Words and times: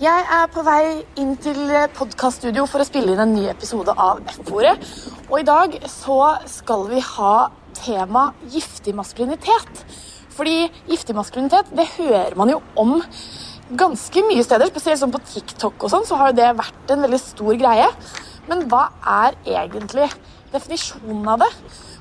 Jeg 0.00 0.24
er 0.24 0.46
på 0.48 0.62
vei 0.64 1.02
inn 1.20 1.34
til 1.36 1.68
podkaststudio 1.92 2.62
for 2.64 2.80
å 2.80 2.84
spille 2.88 3.12
inn 3.12 3.20
en 3.20 3.34
ny 3.36 3.42
episode 3.50 3.92
av 3.92 4.22
F-ordet. 4.38 4.78
Og 5.26 5.34
i 5.42 5.44
dag 5.44 5.74
så 5.84 6.16
skal 6.48 6.86
vi 6.88 7.02
ha 7.04 7.50
tema 7.76 8.22
giftig 8.54 8.94
maskulinitet. 8.96 9.82
Fordi 10.32 10.70
giftig 10.88 11.12
maskulinitet, 11.12 11.68
det 11.76 11.84
hører 11.98 12.32
man 12.40 12.54
jo 12.54 12.62
om 12.80 12.94
ganske 13.76 14.24
mye 14.30 14.46
steder. 14.46 14.72
Spesielt 14.72 15.02
sånn 15.02 15.12
på 15.12 15.20
TikTok 15.28 15.84
og 15.84 15.92
sånn, 15.92 16.08
så 16.08 16.16
har 16.22 16.32
det 16.40 16.48
vært 16.56 16.96
en 16.96 17.04
veldig 17.04 17.20
stor 17.20 17.60
greie. 17.60 17.90
Men 18.48 18.64
hva 18.72 18.86
er 19.18 19.36
egentlig 19.44 20.08
definisjonen 20.56 21.28
av 21.34 21.44
det? 21.44 21.52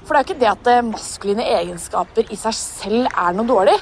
For 0.05 0.15
det 0.15 0.15
er 0.15 0.23
jo 0.23 0.29
ikke 0.29 0.41
det 0.45 0.53
at 0.55 0.89
maskuline 0.93 1.51
egenskaper 1.59 2.31
i 2.31 2.39
seg 2.39 2.55
selv 2.55 3.11
er 3.11 3.35
noe 3.35 3.51
dårlig. 3.51 3.75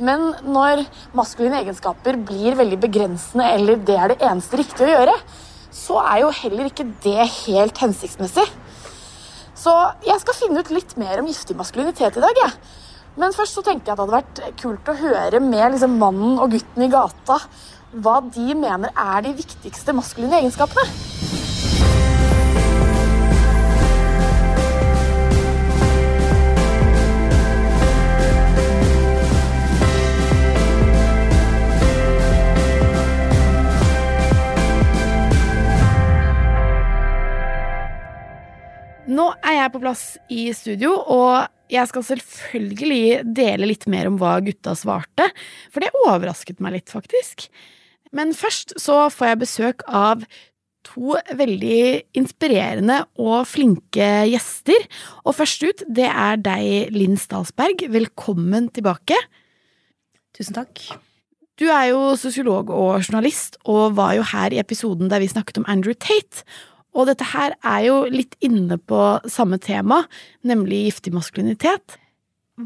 Men 0.00 0.30
når 0.48 0.86
maskuline 1.16 1.60
egenskaper 1.60 2.16
blir 2.24 2.56
veldig 2.56 2.78
begrensende, 2.80 3.46
eller 3.52 3.80
det 3.84 3.96
er 4.00 4.14
det 4.14 4.22
eneste 4.24 4.60
riktige 4.60 4.88
å 4.88 4.94
gjøre, 4.94 5.16
så 5.76 6.00
er 6.02 6.22
jo 6.22 6.30
heller 6.40 6.70
ikke 6.70 6.88
det 7.04 7.26
helt 7.44 7.82
hensiktsmessig. 7.84 8.46
Så 9.60 9.74
jeg 10.06 10.22
skal 10.22 10.38
finne 10.38 10.62
ut 10.62 10.72
litt 10.72 10.96
mer 11.00 11.20
om 11.20 11.28
giftig 11.28 11.56
maskulinitet 11.58 12.16
i 12.16 12.24
dag. 12.24 12.40
Jeg. 12.46 12.56
Men 13.20 13.36
først 13.36 13.58
så 13.58 13.64
tenkte 13.66 13.90
jeg 13.90 13.92
at 13.92 14.00
det 14.00 14.06
hadde 14.06 14.16
vært 14.16 14.60
kult 14.62 14.88
å 14.88 14.98
høre 15.02 15.42
med 15.44 15.74
liksom 15.74 15.98
mannen 16.00 16.40
og 16.40 16.54
gutten 16.54 16.86
i 16.86 16.92
gata 16.92 17.40
hva 17.90 18.20
de 18.22 18.54
mener 18.54 18.92
er 18.94 19.24
de 19.26 19.34
viktigste 19.36 19.92
maskuline 19.96 20.38
egenskapene. 20.40 21.19
Er 39.70 39.76
på 39.76 39.82
plass 39.82 40.04
i 40.32 40.50
studio, 40.56 40.92
og 40.98 41.46
jeg 41.70 41.86
skal 41.90 42.06
selvfølgelig 42.06 43.22
dele 43.36 43.70
litt 43.70 43.86
mer 43.90 44.10
om 44.10 44.18
hva 44.18 44.38
gutta 44.42 44.74
svarte, 44.78 45.28
for 45.70 45.84
det 45.84 45.94
overrasket 46.02 46.62
meg 46.62 46.78
litt, 46.78 46.90
faktisk. 46.90 47.46
Men 48.16 48.34
først 48.34 48.74
så 48.80 49.04
får 49.14 49.32
jeg 49.32 49.42
besøk 49.44 49.84
av 49.86 50.24
to 50.88 51.14
veldig 51.36 51.82
inspirerende 52.16 53.02
og 53.20 53.44
flinke 53.46 54.08
gjester. 54.30 54.88
Og 55.22 55.36
først 55.36 55.62
ut, 55.68 55.84
det 55.86 56.08
er 56.08 56.40
deg, 56.40 56.90
Linn 56.96 57.20
Stalsberg. 57.20 57.84
Velkommen 57.92 58.70
tilbake. 58.74 59.18
Tusen 60.34 60.56
takk. 60.56 60.82
Du 61.60 61.68
er 61.68 61.90
jo 61.92 62.16
sosiolog 62.18 62.72
og 62.72 63.04
journalist, 63.04 63.60
og 63.68 63.94
var 64.00 64.16
jo 64.16 64.26
her 64.32 64.56
i 64.56 64.62
episoden 64.62 65.12
der 65.12 65.22
vi 65.22 65.30
snakket 65.30 65.60
om 65.60 65.68
Andrew 65.70 65.94
Tate. 65.94 66.42
Og 66.96 67.06
dette 67.06 67.26
her 67.32 67.54
er 67.62 67.86
jo 67.86 68.02
litt 68.10 68.34
inne 68.42 68.78
på 68.78 69.00
samme 69.30 69.60
tema, 69.62 70.02
nemlig 70.46 70.86
giftig 70.88 71.14
maskulinitet. 71.14 71.96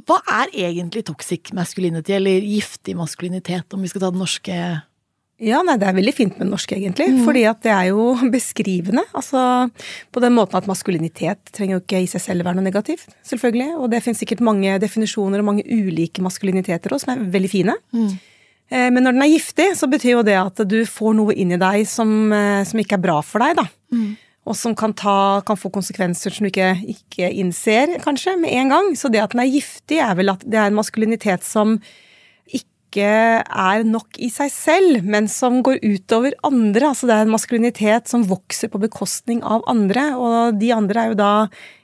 Hva 0.09 0.19
er 0.41 0.51
egentlig 0.67 1.05
toxic 1.07 1.53
masculinity, 1.55 2.17
eller 2.17 2.43
giftig 2.43 2.97
maskulinitet, 2.99 3.77
om 3.77 3.85
vi 3.85 3.93
skal 3.93 4.07
ta 4.07 4.13
den 4.15 4.25
norske 4.25 4.59
ja, 5.43 5.59
nei, 5.67 5.75
det 5.83 5.89
er 5.89 5.97
veldig 5.97 6.13
fint 6.15 6.37
med 6.39 6.47
norsk, 6.53 6.77
egentlig. 6.77 7.09
Mm. 7.11 7.23
Fordi 7.27 7.41
at 7.51 7.59
det 7.67 7.73
er 7.75 7.89
jo 7.91 8.13
beskrivende. 8.37 9.03
Altså 9.19 9.41
på 10.15 10.23
den 10.23 10.37
måten 10.37 10.61
at 10.61 10.69
maskulinitet 10.71 11.51
trenger 11.51 11.77
jo 11.77 11.83
ikke 11.83 12.05
i 12.05 12.11
seg 12.11 12.23
selv 12.23 12.47
være 12.47 12.61
noe 12.61 12.69
negativt, 12.69 13.11
selvfølgelig. 13.27 13.73
Og 13.81 13.91
det 13.93 14.03
finnes 14.05 14.23
sikkert 14.23 14.45
mange 14.47 14.77
definisjoner 14.83 15.43
og 15.43 15.49
mange 15.51 15.67
ulike 15.67 16.23
maskuliniteter 16.25 16.95
også, 16.95 17.09
som 17.09 17.17
er 17.17 17.27
veldig 17.35 17.51
fine. 17.51 17.75
Mm. 17.97 18.15
Men 18.73 19.05
når 19.05 19.13
den 19.13 19.23
er 19.23 19.29
giftig, 19.29 19.67
så 19.79 19.87
betyr 19.91 20.17
jo 20.17 20.23
det 20.27 20.35
at 20.41 20.63
du 20.67 20.79
får 20.89 21.13
noe 21.19 21.35
inn 21.37 21.53
i 21.55 21.59
deg 21.61 21.85
som, 21.87 22.33
som 22.67 22.81
ikke 22.81 22.97
er 22.97 23.03
bra 23.05 23.19
for 23.23 23.45
deg, 23.45 23.59
da. 23.61 23.67
Mm. 23.95 24.15
Og 24.45 24.57
som 24.59 24.75
kan, 24.77 24.93
ta, 24.93 25.41
kan, 25.47 25.57
få 25.57 25.71
konsekvenser 25.73 26.35
som 26.35 26.45
du 26.45 26.51
ikke, 26.51 26.75
ikke, 26.93 27.31
innser, 27.41 27.97
kanskje, 28.05 28.37
med 28.41 28.53
en 28.53 28.75
gang. 28.75 28.91
Så 28.99 29.09
det 29.13 29.23
at 29.25 29.33
den 29.33 29.45
er 29.45 29.53
giftig, 29.53 30.03
er 30.05 30.17
vel 30.19 30.35
at 30.35 30.45
det 30.45 30.61
er 30.61 30.69
en 30.69 30.77
maskulinitet 30.77 31.47
som 31.47 31.79
ikke 32.55 33.07
er 33.43 33.87
nok 33.89 34.21
i 34.23 34.29
seg 34.31 34.53
selv, 34.55 35.07
men 35.09 35.27
som 35.33 35.63
går 35.65 35.81
utover 35.83 36.37
andre. 36.47 36.93
Altså 36.93 37.09
det 37.09 37.17
er 37.17 37.25
en 37.25 37.33
maskulinitet 37.33 38.13
som 38.13 38.27
vokser 38.29 38.71
på 38.71 38.83
bekostning 38.85 39.41
av 39.43 39.65
andre. 39.71 40.11
Og 40.21 40.61
de 40.61 40.71
andre 40.77 41.07
er 41.07 41.15
jo 41.15 41.19
da 41.19 41.33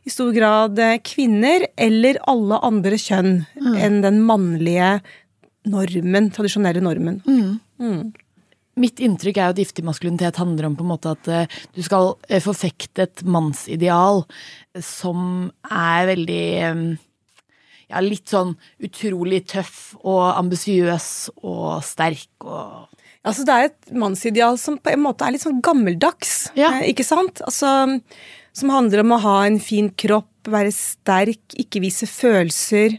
i 0.04 0.12
stor 0.12 0.30
grad 0.36 0.78
kvinner 1.08 1.64
eller 1.80 2.20
alle 2.28 2.60
andre 2.66 3.00
kjønn 3.00 3.40
mm. 3.56 3.72
enn 3.80 3.98
den 4.04 4.20
mannlige 4.28 4.98
normen, 5.68 6.30
tradisjonelle 6.32 6.82
normen. 6.84 7.20
Mm. 7.26 7.58
Mm. 7.80 8.02
Mitt 8.80 9.00
inntrykk 9.02 9.36
er 9.36 9.50
jo 9.50 9.54
at 9.56 9.60
giftig 9.60 9.84
maskulinitet 9.84 10.38
handler 10.40 10.70
om 10.70 10.76
på 10.78 10.86
en 10.86 10.92
måte 10.92 11.12
at 11.12 11.28
uh, 11.28 11.60
du 11.76 11.82
skal 11.84 12.14
uh, 12.14 12.40
forfekte 12.40 13.04
et 13.04 13.22
mannsideal 13.28 14.22
som 14.84 15.50
er 15.66 16.06
veldig 16.12 16.44
um, 16.70 16.84
ja, 17.90 18.00
litt 18.04 18.30
sånn 18.30 18.54
utrolig 18.86 19.42
tøff 19.50 19.98
og 20.00 20.22
ambisiøs 20.38 21.10
og 21.42 21.82
sterk 21.86 22.46
og 22.46 22.88
Altså 23.20 23.44
det 23.44 23.52
er 23.52 23.66
et 23.66 23.90
mannsideal 24.00 24.54
som 24.56 24.78
på 24.80 24.94
en 24.94 25.02
måte 25.04 25.26
er 25.26 25.34
litt 25.34 25.42
sånn 25.44 25.58
gammeldags, 25.60 26.54
ja. 26.56 26.70
eh, 26.78 26.86
ikke 26.94 27.04
sant? 27.04 27.42
Altså 27.44 28.00
Som 28.56 28.72
handler 28.72 29.02
om 29.02 29.12
å 29.12 29.18
ha 29.20 29.34
en 29.44 29.58
fin 29.60 29.90
kropp, 29.92 30.48
være 30.48 30.72
sterk, 30.72 31.42
ikke 31.60 31.82
vise 31.84 32.08
følelser 32.08 32.96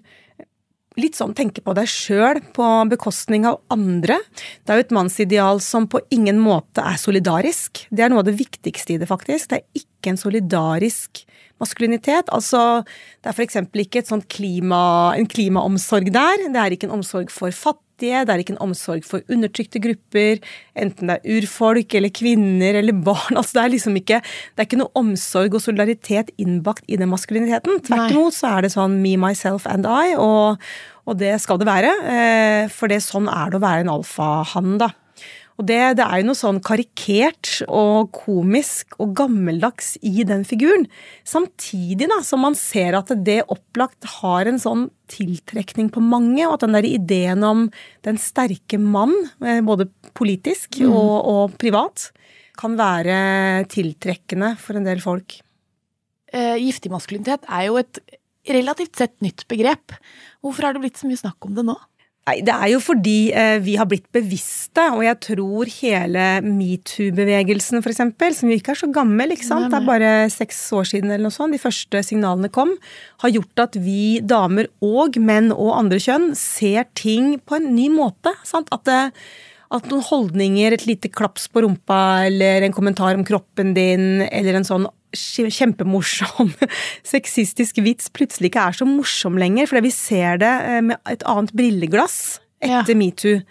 litt 1.01 1.17
sånn 1.19 1.35
tenke 1.37 1.63
på 1.65 1.75
deg 1.77 1.89
sjøl 1.89 2.41
på 2.55 2.69
bekostning 2.91 3.47
av 3.49 3.59
andre. 3.73 4.19
Det 4.63 4.73
er 4.73 4.81
jo 4.81 4.85
et 4.87 4.95
mannsideal 4.95 5.61
som 5.63 5.87
på 5.91 6.03
ingen 6.13 6.39
måte 6.41 6.83
er 6.85 6.99
solidarisk. 7.01 7.85
Det 7.89 8.05
er 8.05 8.13
noe 8.13 8.23
av 8.23 8.29
det 8.29 8.37
viktigste 8.39 8.95
i 8.95 9.01
det, 9.01 9.09
faktisk. 9.09 9.51
Det 9.51 9.61
er 9.61 9.83
ikke 9.83 10.13
en 10.13 10.21
solidarisk 10.21 11.23
maskulinitet. 11.61 12.31
Altså, 12.33 12.81
det 13.21 13.31
er 13.31 13.37
f.eks. 13.37 13.61
ikke 13.85 14.21
klima, 14.31 14.81
en 15.17 15.29
klimaomsorg 15.29 16.11
der. 16.13 16.47
Det 16.49 16.61
er 16.61 16.77
ikke 16.77 16.89
en 16.89 16.99
omsorg 17.01 17.33
for 17.33 17.53
fattige 17.53 17.89
fattige, 18.01 18.25
det 18.25 18.33
er 18.33 18.41
ikke 18.41 18.55
en 18.55 18.69
omsorg 18.69 19.03
for 19.05 19.21
undertrykte 19.29 19.79
grupper, 19.81 20.39
enten 20.75 21.07
det 21.07 21.19
er 21.19 21.37
urfolk 21.37 21.93
eller 21.93 22.09
kvinner 22.09 22.75
eller 22.75 22.93
barn. 22.93 23.35
altså 23.37 23.59
Det 23.59 23.63
er 23.63 23.73
liksom 23.75 23.95
ikke 23.95 24.21
det 24.21 24.57
er 24.57 24.65
ikke 24.65 24.81
noe 24.81 24.91
omsorg 24.95 25.53
og 25.53 25.61
solidaritet 25.61 26.31
innbakt 26.37 26.83
i 26.87 26.97
den 26.97 27.09
maskuliniteten. 27.09 27.81
Tvert 27.81 28.11
imot 28.11 28.33
så 28.33 28.57
er 28.57 28.61
det 28.61 28.73
sånn 28.73 29.01
me, 29.01 29.17
myself 29.17 29.67
and 29.67 29.85
I, 29.85 30.15
og, 30.15 30.57
og 31.09 31.17
det 31.19 31.35
skal 31.41 31.59
det 31.61 31.69
være. 31.69 31.91
Eh, 32.13 32.65
for 32.73 32.91
det 32.91 33.01
sånn 33.05 33.29
er 33.31 33.51
det 33.51 33.59
å 33.59 33.65
være 33.65 33.85
en 33.85 33.95
alfahann, 33.97 34.75
da. 34.81 34.91
Og 35.59 35.67
det, 35.69 35.77
det, 35.99 36.05
er 36.05 36.21
jo 36.21 36.25
noe 36.31 36.37
sånn 36.39 36.59
karikert 36.65 37.49
og 37.67 38.09
komisk 38.15 38.95
og 39.03 39.11
gammeldags 39.19 39.93
i 40.01 40.23
den 40.25 40.41
figuren. 40.47 40.87
Samtidig 41.27 42.07
da, 42.09 42.17
som 42.25 42.41
man 42.41 42.57
ser 42.57 42.97
at 42.97 43.11
det 43.21 43.43
opplagt 43.45 44.07
har 44.17 44.49
en 44.49 44.57
sånn 44.61 44.87
tiltrekning 45.11 45.91
på 45.93 46.01
mange, 46.01 46.41
og 46.47 46.55
at 46.55 46.65
den 46.65 46.79
der 46.79 46.87
ideen 46.87 47.45
om 47.45 47.67
den 48.07 48.17
sterke 48.21 48.79
mann, 48.81 49.13
eh, 49.45 49.61
både 49.61 49.91
politisk 50.17 50.81
mm. 50.81 50.89
og, 50.89 51.13
og, 51.19 51.59
privat, 51.61 52.09
kan 52.57 52.73
være 52.79 53.67
tiltrekkende 53.71 54.55
for 54.61 54.77
en 54.77 54.87
del 54.87 55.01
folk. 55.03 55.37
Eh, 56.31 56.57
giftig 56.63 56.89
maskulinitet 56.93 57.45
er 57.51 57.67
jo 57.67 57.77
et 57.81 58.01
relativt 58.47 58.97
sett 58.97 59.17
nytt 59.21 59.47
begrep. 59.51 59.93
Hvorfor 60.41 60.67
har 60.67 60.75
det 60.75 60.83
blitt 60.85 60.99
så 61.01 61.09
mye 61.09 61.19
snakk 61.19 61.47
om 61.47 61.55
det 61.57 61.65
nå? 61.67 61.77
Nei, 62.29 62.37
Det 62.45 62.53
er 62.53 62.69
jo 62.69 62.79
fordi 62.83 63.31
eh, 63.33 63.57
vi 63.65 63.75
har 63.79 63.87
blitt 63.89 64.05
bevisste, 64.13 64.83
og 64.93 65.01
jeg 65.01 65.17
tror 65.25 65.69
hele 65.79 66.25
metoo-bevegelsen 66.45 67.81
f.eks., 67.81 68.01
som 68.37 68.51
jo 68.51 68.57
ikke 68.59 68.75
er 68.75 68.81
så 68.83 68.91
gammel, 68.93 69.33
ikke 69.33 69.47
sant? 69.47 69.71
det 69.73 69.79
er 69.79 69.87
bare 69.87 70.11
seks 70.29 70.59
år 70.77 70.85
siden 70.91 71.09
eller 71.09 71.25
noe 71.25 71.33
sånt, 71.33 71.55
de 71.55 71.61
første 71.61 72.03
signalene 72.05 72.51
kom, 72.53 72.75
har 73.25 73.33
gjort 73.33 73.65
at 73.65 73.79
vi 73.81 74.21
damer 74.21 74.69
og 74.85 75.17
menn 75.17 75.49
og 75.55 75.73
andre 75.79 75.97
kjønn 76.01 76.31
ser 76.37 76.85
ting 76.93 77.39
på 77.41 77.57
en 77.57 77.71
ny 77.73 77.89
måte. 77.93 78.35
sant? 78.45 78.69
At, 78.69 78.85
det, 78.85 79.01
at 79.71 79.87
noen 79.87 80.03
holdninger, 80.03 80.75
et 80.75 80.87
lite 80.87 81.11
klaps 81.13 81.47
på 81.51 81.63
rumpa 81.63 82.27
eller 82.27 82.65
en 82.65 82.75
kommentar 82.75 83.15
om 83.15 83.23
kroppen 83.27 83.73
din, 83.77 84.25
eller 84.27 84.59
en 84.59 84.67
sånn 84.67 84.89
kjempemorsom 85.11 86.53
sexistisk 87.13 87.81
vits 87.83 88.11
plutselig 88.15 88.51
ikke 88.51 88.67
er 88.69 88.77
så 88.77 88.87
morsom 88.87 89.39
lenger, 89.39 89.67
fordi 89.69 89.85
vi 89.87 89.95
ser 89.95 90.39
det 90.43 90.53
eh, 90.67 90.79
med 90.91 90.99
et 91.11 91.25
annet 91.27 91.51
brilleglass 91.57 92.39
etter 92.61 92.93
ja. 92.93 92.99
metoo. 92.99 93.41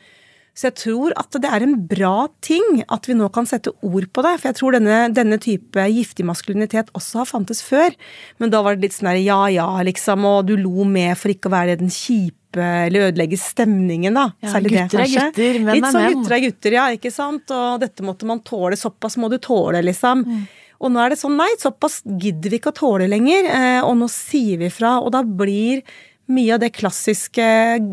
Så 0.56 0.68
jeg 0.68 0.76
tror 0.80 1.14
at 1.20 1.36
det 1.40 1.48
er 1.48 1.64
en 1.64 1.76
bra 1.88 2.28
ting 2.44 2.82
at 2.90 3.06
vi 3.08 3.16
nå 3.16 3.30
kan 3.32 3.46
sette 3.48 3.72
ord 3.86 4.08
på 4.12 4.24
det. 4.26 4.34
For 4.40 4.50
jeg 4.50 4.58
tror 4.58 4.76
denne, 4.76 4.98
denne 5.14 5.38
type 5.42 5.86
giftig 5.94 6.26
maskulinitet 6.28 6.90
også 6.98 7.22
har 7.22 7.30
fantes 7.30 7.62
før. 7.64 7.94
Men 8.42 8.52
da 8.52 8.62
var 8.66 8.76
det 8.76 8.88
litt 8.88 8.98
sånn 8.98 9.12
der 9.12 9.22
ja 9.22 9.40
ja, 9.54 9.68
liksom, 9.86 10.26
og 10.28 10.50
du 10.50 10.56
lo 10.60 10.84
med 10.88 11.16
for 11.20 11.32
ikke 11.32 11.50
å 11.50 11.54
være 11.54 11.78
den 11.80 11.92
kjipe 11.94 12.36
eller 12.60 13.12
ødelegge 13.12 13.38
stemningen, 13.38 14.16
da. 14.18 14.26
Ja, 14.42 14.56
Særlig 14.56 14.72
gutter 14.74 14.98
det, 14.98 15.04
kanskje. 15.04 15.20
er 15.20 15.30
gutter, 15.30 15.60
menn 15.62 15.76
litt 15.78 15.86
sånn. 15.94 16.08
Gutter 16.16 16.34
er 16.34 16.42
gutter, 16.44 16.76
ja, 16.80 16.86
ikke 16.96 17.14
sant. 17.14 17.54
Og 17.54 17.84
dette 17.84 18.06
måtte 18.06 18.26
man 18.26 18.42
tåle, 18.42 18.78
såpass 18.80 19.16
må 19.22 19.30
du 19.30 19.38
tåle, 19.38 19.84
liksom. 19.86 20.26
Mm. 20.26 20.42
Og 20.80 20.92
nå 20.92 21.00
er 21.02 21.12
det 21.12 21.20
sånn 21.20 21.36
nei, 21.36 21.50
såpass 21.60 22.00
gidder 22.08 22.54
vi 22.54 22.58
ikke 22.58 22.72
å 22.72 22.78
tåle 22.78 23.06
lenger, 23.10 23.48
eh, 23.52 23.80
og 23.84 23.98
nå 24.00 24.08
sier 24.10 24.60
vi 24.62 24.70
fra. 24.72 24.96
Og 25.04 25.12
da 25.14 25.20
blir 25.22 25.84
mye 26.30 26.54
av 26.56 26.62
det 26.62 26.72
klassiske, 26.76 27.44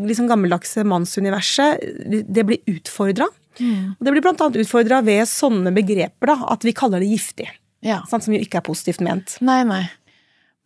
liksom 0.08 0.28
gammeldagse 0.30 0.84
mannsuniverset, 0.86 1.84
det 2.28 2.46
blir 2.46 2.62
utfordra. 2.70 3.28
Mm. 3.58 3.94
Og 3.98 4.04
det 4.06 4.14
blir 4.14 4.28
annet 4.30 4.60
utfordra 4.62 5.00
ved 5.06 5.24
sånne 5.30 5.72
begreper, 5.74 6.30
da, 6.30 6.36
at 6.54 6.66
vi 6.66 6.74
kaller 6.76 7.02
det 7.02 7.10
giftig. 7.10 7.48
Ja. 7.84 8.00
Sant, 8.10 8.26
som 8.26 8.34
jo 8.34 8.40
ikke 8.42 8.60
er 8.60 8.66
positivt 8.66 9.02
ment. 9.04 9.36
Nei, 9.44 9.60
nei. 9.66 9.84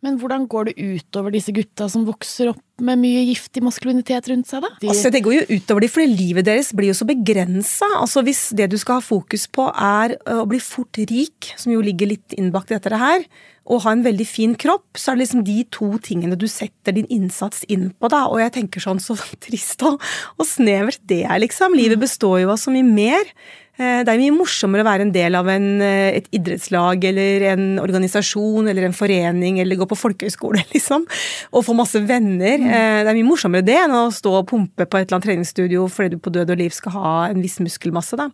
Men 0.03 0.17
hvordan 0.19 0.45
går 0.51 0.69
det 0.69 0.73
utover 0.83 1.31
disse 1.31 1.53
gutta 1.55 1.87
som 1.91 2.03
vokser 2.03 2.51
opp 2.51 2.59
med 2.83 2.99
mye 2.99 3.21
giftig 3.29 3.61
maskulinitet 3.63 4.27
rundt 4.27 4.49
seg, 4.49 4.65
da? 4.65 4.71
De... 4.81 4.89
Altså, 4.91 5.11
det 5.13 5.21
går 5.23 5.37
jo 5.37 5.59
utover 5.59 5.85
de, 5.85 5.89
fordi 5.93 6.07
livet 6.11 6.47
deres 6.49 6.73
blir 6.75 6.91
jo 6.91 6.97
så 6.97 7.07
begrensa. 7.07 7.87
Altså, 8.01 8.23
hvis 8.27 8.49
det 8.57 8.67
du 8.73 8.75
skal 8.81 8.99
ha 8.99 9.05
fokus 9.05 9.47
på 9.47 9.69
er 9.71 10.17
å 10.27 10.43
bli 10.49 10.59
fort 10.63 10.99
rik, 10.99 11.53
som 11.55 11.71
jo 11.71 11.83
ligger 11.85 12.11
litt 12.11 12.35
innbakt 12.35 12.73
i 12.73 12.77
dette 12.77 12.99
her, 12.99 13.23
og 13.63 13.85
ha 13.85 13.93
en 13.95 14.03
veldig 14.03 14.25
fin 14.27 14.57
kropp, 14.59 14.99
så 14.99 15.13
er 15.13 15.15
det 15.15 15.23
liksom 15.23 15.43
de 15.47 15.57
to 15.71 15.87
tingene 16.03 16.35
du 16.35 16.49
setter 16.51 16.97
din 16.97 17.07
innsats 17.07 17.63
inn 17.71 17.93
på, 17.95 18.11
da. 18.11 18.25
Og 18.27 18.41
jeg 18.43 18.57
tenker 18.57 18.83
sånn 18.83 18.99
så 19.03 19.15
trist 19.45 19.85
og, 19.87 20.01
og 20.35 20.49
snevert 20.49 20.99
det 21.07 21.23
er, 21.23 21.39
liksom. 21.45 21.77
Livet 21.79 22.03
består 22.03 22.41
jo 22.43 22.51
av 22.51 22.59
så 22.59 22.73
mye 22.75 22.87
mer. 22.87 23.31
Eh, 23.73 24.03
det 24.05 24.11
er 24.11 24.19
mye 24.21 24.35
morsommere 24.35 24.83
å 24.83 24.85
være 24.85 25.07
en 25.07 25.13
del 25.15 25.33
av 25.33 25.47
en, 25.49 25.81
eh, 25.81 26.19
et 26.19 26.27
idrettslag 26.37 27.03
eller 27.09 27.45
en 27.53 27.63
organisasjon 27.81 28.69
eller 28.69 28.85
en 28.85 28.93
forening 28.93 29.57
eller 29.59 29.79
gå 29.79 29.87
på 29.89 29.97
folkehøyskole, 29.97 30.61
liksom. 30.75 31.07
Og 31.51 31.65
få 31.65 31.73
masse 31.73 31.97
venner. 32.05 32.59
Mm. 32.61 32.69
Eh, 32.69 32.99
det 33.01 33.09
er 33.09 33.17
mye 33.17 33.31
morsommere 33.31 33.65
det 33.65 33.79
enn 33.81 33.95
å 33.97 34.03
stå 34.13 34.35
og 34.43 34.47
pumpe 34.51 34.85
på 34.85 34.99
et 34.99 35.07
eller 35.07 35.17
annet 35.17 35.29
treningsstudio 35.31 35.87
fordi 35.89 36.13
du 36.13 36.21
på 36.21 36.33
død 36.35 36.53
og 36.53 36.61
liv 36.61 36.75
skal 36.75 36.97
ha 36.99 37.15
en 37.31 37.41
viss 37.41 37.57
muskelmasse, 37.63 38.19
da. 38.19 38.29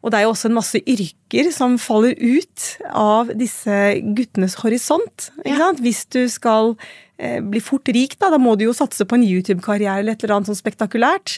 Og 0.00 0.12
det 0.12 0.18
er 0.20 0.24
jo 0.24 0.32
også 0.32 0.48
en 0.48 0.56
masse 0.56 0.80
yrker 0.88 1.50
som 1.52 1.76
faller 1.80 2.16
ut 2.16 2.66
av 2.96 3.32
disse 3.36 3.76
guttenes 4.16 4.56
horisont. 4.62 5.28
Ja. 5.44 5.72
Hvis 5.76 6.06
du 6.08 6.22
skal 6.32 6.72
eh, 7.20 7.40
bli 7.44 7.60
fort 7.60 7.88
rik, 7.92 8.16
da, 8.20 8.30
da 8.32 8.40
må 8.40 8.56
du 8.56 8.64
jo 8.64 8.76
satse 8.76 9.04
på 9.04 9.18
en 9.18 9.26
YouTube-karriere 9.26 10.00
eller 10.00 10.16
et 10.16 10.24
eller 10.24 10.38
annet 10.38 10.52
sånn 10.52 10.60
spektakulært. 10.62 11.36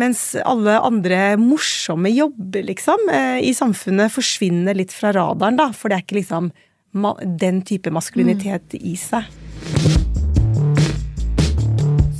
Mens 0.00 0.34
alle 0.44 0.78
andre 0.80 1.34
morsomme 1.40 2.12
jobber, 2.12 2.64
liksom, 2.68 3.08
eh, 3.12 3.40
i 3.48 3.52
samfunnet 3.56 4.12
forsvinner 4.12 4.76
litt 4.76 4.92
fra 4.92 5.12
radaren, 5.16 5.56
da. 5.60 5.70
For 5.76 5.88
det 5.88 5.98
er 5.98 6.04
ikke 6.06 6.20
liksom 6.20 6.52
den 7.40 7.62
type 7.64 7.92
maskulinitet 7.92 8.76
mm. 8.76 8.84
i 8.92 8.96
seg. 9.00 9.24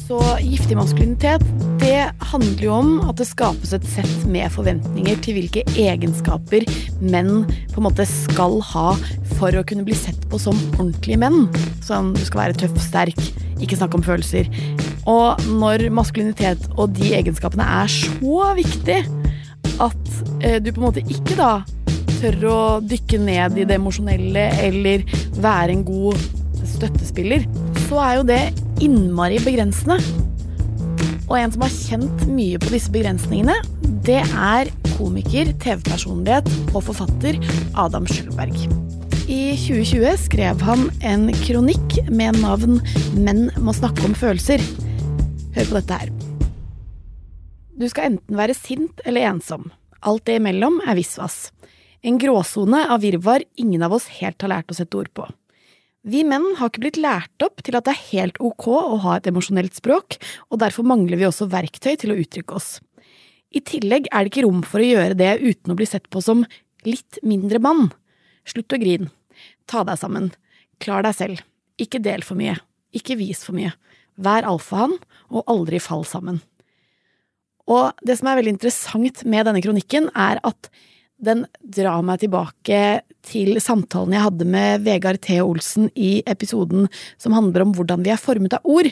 Så 0.09 0.21
giftig 0.41 0.77
maskulinitet, 0.77 1.45
det 1.83 2.13
handler 2.31 2.63
jo 2.63 2.75
om 2.77 2.91
at 3.11 3.19
det 3.19 3.27
skapes 3.27 3.73
et 3.75 3.87
sett 3.91 4.27
med 4.31 4.53
forventninger 4.55 5.19
til 5.25 5.35
hvilke 5.39 5.65
egenskaper 5.79 6.67
menn 7.03 7.43
på 7.73 7.81
en 7.81 7.87
måte 7.89 8.07
skal 8.07 8.61
ha 8.71 8.93
for 9.41 9.57
å 9.59 9.65
kunne 9.67 9.83
bli 9.87 9.97
sett 9.99 10.21
på 10.31 10.39
som 10.39 10.59
ordentlige 10.77 11.19
menn. 11.25 11.49
Sånn 11.83 12.13
du 12.15 12.23
skal 12.23 12.45
være 12.45 12.59
tøff, 12.63 12.79
sterk, 12.85 13.19
ikke 13.59 13.81
snakke 13.81 13.99
om 13.99 14.07
følelser. 14.07 14.51
Og 15.11 15.43
når 15.59 15.89
maskulinitet 15.95 16.69
og 16.77 16.95
de 16.99 17.17
egenskapene 17.19 17.67
er 17.83 17.91
så 17.91 18.53
viktig 18.59 19.01
at 19.83 20.13
eh, 20.45 20.61
du 20.63 20.71
på 20.71 20.79
en 20.79 20.87
måte 20.87 21.03
ikke 21.03 21.39
da 21.39 21.53
tør 22.21 22.43
å 22.47 22.61
dykke 22.87 23.19
ned 23.27 23.59
i 23.59 23.67
det 23.67 23.81
emosjonelle 23.81 24.53
eller 24.63 25.03
være 25.43 25.75
en 25.75 25.87
god 25.89 26.21
støttespiller, 26.77 27.49
så 27.89 28.05
er 28.07 28.21
jo 28.21 28.29
det 28.31 28.43
innmari 28.83 29.43
begrensende. 29.43 29.99
Og 31.33 31.39
en 31.41 31.53
som 31.55 31.63
har 31.65 31.73
kjent 31.73 32.25
mye 32.29 32.59
på 32.61 32.75
disse 32.75 32.93
begrensningene, 32.93 33.55
det 34.05 34.19
er 34.21 34.69
komiker, 34.99 35.49
TV-personlighet 35.63 36.51
og 36.75 36.83
forfatter 36.91 37.39
Adam 37.81 38.05
Schulberg. 38.05 38.53
I 39.33 39.55
2020 39.57 40.19
skrev 40.27 40.61
han 40.67 40.85
en 41.01 41.31
kronikk 41.47 41.97
med 42.13 42.37
navn 42.43 42.83
'Menn 43.17 43.49
må 43.65 43.73
snakke 43.73 44.05
om 44.05 44.13
følelser'. 44.13 44.61
Hør 45.57 45.71
på 45.71 45.79
dette 45.81 46.01
her. 46.03 46.13
Du 47.81 47.89
skal 47.89 48.13
enten 48.13 48.37
være 48.37 48.53
sint 48.53 49.01
eller 49.07 49.33
ensom. 49.33 49.71
Alt 50.05 50.27
det 50.27 50.37
imellom 50.37 50.83
er 50.87 51.01
visvas. 51.01 51.49
En 52.05 52.19
gråsone 52.19 52.91
av 52.93 53.01
virvar 53.01 53.41
ingen 53.57 53.83
av 53.83 53.95
oss 53.97 54.11
helt 54.21 54.43
har 54.43 54.53
lært 54.53 54.69
å 54.69 54.77
sette 54.77 55.01
ord 55.01 55.09
på. 55.15 55.25
Vi 56.03 56.25
menn 56.27 56.57
har 56.59 56.71
ikke 56.71 56.83
blitt 56.83 56.99
lært 56.99 57.45
opp 57.47 57.63
til 57.63 57.77
at 57.79 57.87
det 57.87 57.93
er 57.95 58.07
helt 58.11 58.41
ok 58.43 58.67
å 58.75 58.97
ha 59.05 59.17
et 59.19 59.29
emosjonelt 59.31 59.77
språk, 59.79 60.17
og 60.51 60.59
derfor 60.59 60.87
mangler 60.87 61.21
vi 61.21 61.29
også 61.29 61.47
verktøy 61.53 61.95
til 62.01 62.11
å 62.11 62.19
uttrykke 62.19 62.59
oss. 62.59 62.81
I 63.55 63.63
tillegg 63.63 64.09
er 64.11 64.25
det 64.25 64.33
ikke 64.33 64.47
rom 64.47 64.65
for 64.67 64.83
å 64.83 64.89
gjøre 64.89 65.19
det 65.19 65.37
uten 65.45 65.75
å 65.75 65.79
bli 65.79 65.87
sett 65.87 66.09
på 66.11 66.23
som 66.25 66.43
litt 66.89 67.21
mindre 67.23 67.61
mann. 67.63 67.93
Slutt 68.49 68.75
å 68.75 68.81
grine. 68.83 69.13
Ta 69.71 69.85
deg 69.87 70.01
sammen. 70.01 70.33
Klar 70.83 71.07
deg 71.07 71.15
selv. 71.15 71.45
Ikke 71.79 72.03
del 72.03 72.25
for 72.27 72.41
mye. 72.41 72.57
Ikke 72.97 73.15
vis 73.21 73.45
for 73.47 73.55
mye. 73.55 73.71
Vær 74.19 74.49
alfahann, 74.49 74.97
og 75.31 75.47
aldri 75.49 75.79
fall 75.81 76.03
sammen. 76.09 76.43
Og 77.71 77.95
det 78.03 78.19
som 78.19 78.29
er 78.29 78.41
veldig 78.41 78.57
interessant 78.57 79.23
med 79.23 79.47
denne 79.47 79.63
kronikken, 79.63 80.11
er 80.19 80.43
at 80.43 80.73
den 81.23 81.45
drar 81.63 82.03
meg 82.07 82.23
tilbake 82.23 82.79
til 83.27 83.55
samtalen 83.63 84.17
jeg 84.17 84.25
hadde 84.25 84.47
med 84.51 84.83
Vegard 84.87 85.21
T. 85.23 85.39
Olsen 85.43 85.89
i 85.95 86.17
episoden 86.27 86.89
som 87.21 87.37
handler 87.37 87.65
om 87.67 87.75
hvordan 87.77 88.03
vi 88.03 88.11
er 88.15 88.21
formet 88.21 88.57
av 88.59 88.67
ord. 88.67 88.91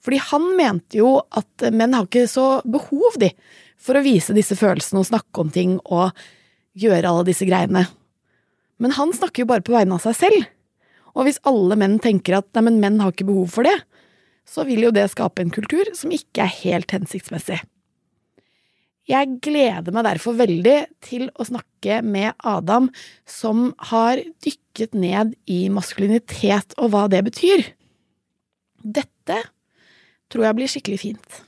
Fordi 0.00 0.20
han 0.30 0.48
mente 0.56 1.00
jo 1.00 1.18
at 1.36 1.68
menn 1.74 1.96
har 1.96 2.08
ikke 2.08 2.24
så 2.30 2.62
behov, 2.64 3.18
de, 3.20 3.32
for 3.76 3.98
å 3.98 4.04
vise 4.04 4.36
disse 4.36 4.56
følelsene 4.56 5.02
og 5.02 5.08
snakke 5.10 5.42
om 5.42 5.52
ting 5.52 5.76
og 5.84 6.16
gjøre 6.78 7.10
alle 7.10 7.28
disse 7.28 7.48
greiene. 7.48 7.86
Men 8.80 8.96
han 8.96 9.12
snakker 9.16 9.44
jo 9.44 9.50
bare 9.50 9.64
på 9.64 9.74
vegne 9.76 9.96
av 9.96 10.04
seg 10.04 10.16
selv. 10.18 10.48
Og 11.16 11.28
hvis 11.28 11.40
alle 11.48 11.76
menn 11.80 11.98
tenker 12.02 12.38
at 12.38 12.48
nei, 12.56 12.66
men 12.68 12.80
menn 12.80 13.00
har 13.00 13.12
ikke 13.12 13.28
behov 13.28 13.52
for 13.52 13.68
det, 13.68 13.76
så 14.46 14.64
vil 14.68 14.84
jo 14.86 14.92
det 14.94 15.08
skape 15.12 15.42
en 15.42 15.52
kultur 15.52 15.88
som 15.96 16.12
ikke 16.14 16.44
er 16.44 16.58
helt 16.62 16.92
hensiktsmessig. 16.94 17.58
Jeg 19.06 19.36
gleder 19.38 19.94
meg 19.94 20.02
derfor 20.02 20.34
veldig 20.34 20.78
til 21.04 21.28
å 21.38 21.44
snakke 21.46 22.00
med 22.02 22.34
Adam, 22.42 22.88
som 23.22 23.68
har 23.92 24.18
dykket 24.42 24.96
ned 24.98 25.36
i 25.46 25.68
maskulinitet 25.70 26.74
og 26.74 26.90
hva 26.90 27.04
det 27.12 27.20
betyr. 27.28 27.62
Dette 28.82 29.36
tror 30.26 30.48
jeg 30.48 30.58
blir 30.58 30.72
skikkelig 30.72 30.98
fint. 31.04 31.38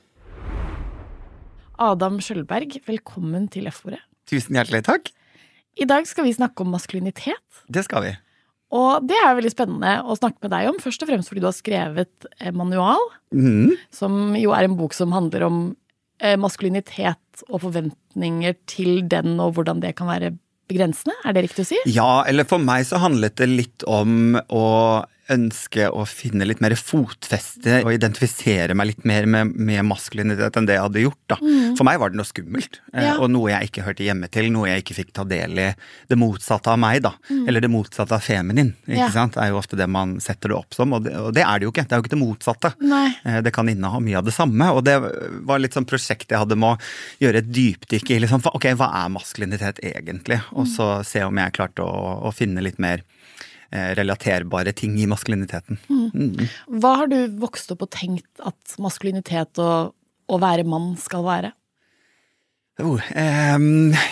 Adam 1.82 2.20
Skjølberg, 2.22 2.78
velkommen 2.86 3.50
til 3.50 3.66
F-ordet. 3.72 4.04
Tusen 4.30 4.54
hjertelig 4.54 4.84
takk. 4.86 5.10
I 5.78 5.86
dag 5.90 6.06
skal 6.06 6.28
vi 6.28 6.36
snakke 6.38 6.62
om 6.62 6.70
maskulinitet. 6.76 7.64
Det 7.66 7.82
skal 7.88 8.06
vi. 8.06 8.14
Og 8.70 9.02
det 9.08 9.18
er 9.18 9.34
veldig 9.34 9.50
spennende 9.50 9.96
å 10.06 10.14
snakke 10.14 10.46
med 10.46 10.54
deg 10.54 10.70
om, 10.70 10.78
først 10.82 11.02
og 11.02 11.10
fremst 11.10 11.32
fordi 11.32 11.42
du 11.42 11.50
har 11.50 11.58
skrevet 11.58 12.30
manual, 12.54 13.02
mm. 13.34 13.74
som 13.98 14.38
jo 14.38 14.54
er 14.54 14.68
en 14.68 14.78
bok 14.78 14.94
som 14.94 15.10
handler 15.16 15.48
om 15.48 15.62
Eh, 15.70 15.87
maskulinitet 16.40 17.44
og 17.48 17.62
forventninger 17.62 18.56
til 18.66 19.04
den, 19.10 19.36
og 19.38 19.54
hvordan 19.56 19.82
det 19.84 19.94
kan 19.98 20.10
være 20.10 20.32
begrensende? 20.68 21.14
Er 21.24 21.36
det 21.36 21.44
riktig 21.46 21.64
å 21.64 21.68
si? 21.70 21.78
Ja, 21.88 22.10
eller 22.28 22.48
for 22.48 22.62
meg 22.62 22.86
så 22.88 23.00
handlet 23.02 23.38
det 23.40 23.48
litt 23.50 23.86
om 23.88 24.36
å 24.36 24.64
ønske 25.32 25.88
å 25.92 26.04
finne 26.08 26.46
litt 26.46 26.62
mer 26.64 26.74
fotfeste 26.78 27.82
og 27.82 27.92
identifisere 27.92 28.76
meg 28.78 28.92
litt 28.92 29.04
mer 29.08 29.26
med, 29.28 29.52
med 29.54 29.84
maskulinitet 29.88 30.56
enn 30.56 30.68
det 30.68 30.78
jeg 30.78 30.84
hadde 30.86 31.04
gjort. 31.04 31.20
da. 31.30 31.38
Mm. 31.42 31.76
For 31.78 31.88
meg 31.88 32.00
var 32.00 32.12
det 32.12 32.20
noe 32.20 32.28
skummelt, 32.28 32.80
eh, 32.94 33.06
ja. 33.08 33.16
og 33.20 33.30
noe 33.32 33.52
jeg 33.52 33.70
ikke 33.70 33.84
hørte 33.86 34.06
hjemme 34.06 34.30
til. 34.32 34.48
Noe 34.54 34.70
jeg 34.70 34.84
ikke 34.84 34.98
fikk 35.00 35.12
ta 35.18 35.26
del 35.28 35.60
i. 35.60 35.68
Det 36.08 36.18
motsatte 36.18 36.72
av 36.72 36.80
meg, 36.80 37.02
da. 37.04 37.14
Mm. 37.28 37.42
Eller 37.50 37.64
det 37.64 37.72
motsatte 37.72 38.16
av 38.16 38.24
feminin. 38.24 38.72
ikke 38.86 39.00
ja. 39.04 39.10
sant? 39.14 39.36
Det 39.36 39.44
er 39.44 39.52
jo 39.52 39.60
ofte 39.60 39.78
det 39.78 39.88
man 39.90 40.16
setter 40.24 40.52
det 40.52 40.58
opp 40.58 40.76
som, 40.76 40.96
og 40.96 41.04
det, 41.04 41.14
og 41.20 41.30
det, 41.36 41.44
er 41.44 41.60
det 41.60 41.68
jo 41.68 41.74
ikke. 41.74 41.86
Det 41.88 41.96
er 41.96 42.02
jo 42.02 42.06
ikke 42.06 42.14
det 42.14 42.22
motsatte. 42.22 42.72
Nei. 42.80 43.06
Eh, 43.24 43.40
det 43.44 43.54
kan 43.54 43.68
inneha 43.68 44.00
mye 44.04 44.20
av 44.22 44.28
det 44.28 44.36
samme, 44.36 44.70
og 44.72 44.82
det 44.88 44.96
var 45.48 45.62
litt 45.62 45.76
sånn 45.76 45.88
prosjekt 45.88 46.32
jeg 46.32 46.40
hadde 46.40 46.58
med 46.58 46.76
å 46.76 47.24
gjøre 47.24 47.44
et 47.44 47.52
dypdykk 47.52 48.14
i 48.14 48.22
liksom, 48.24 48.44
ok, 48.48 48.70
hva 48.80 48.90
er 49.02 49.12
maskulinitet 49.12 49.82
egentlig? 49.84 50.40
Og 50.54 50.64
mm. 50.64 50.72
så 50.72 50.90
se 51.06 51.24
om 51.26 51.44
jeg 51.44 51.56
klarte 51.58 51.84
å, 51.84 52.18
å 52.28 52.34
finne 52.34 52.64
litt 52.64 52.80
mer 52.82 53.04
relaterbare 53.70 54.72
ting 54.72 54.94
i 55.00 55.06
maskuliniteten. 55.10 55.80
Mm. 55.90 56.08
Mm. 56.14 56.50
Hva 56.80 56.94
har 57.02 57.10
du 57.12 57.18
vokst 57.40 57.72
opp 57.74 57.84
og 57.84 57.92
tenkt 57.92 58.28
at 58.40 58.76
maskulinitet 58.80 59.60
og 59.60 59.94
å 60.28 60.38
være 60.40 60.66
mann 60.68 60.94
skal 61.00 61.26
være? 61.26 61.52
Oh, 62.78 63.02
eh, 63.10 63.58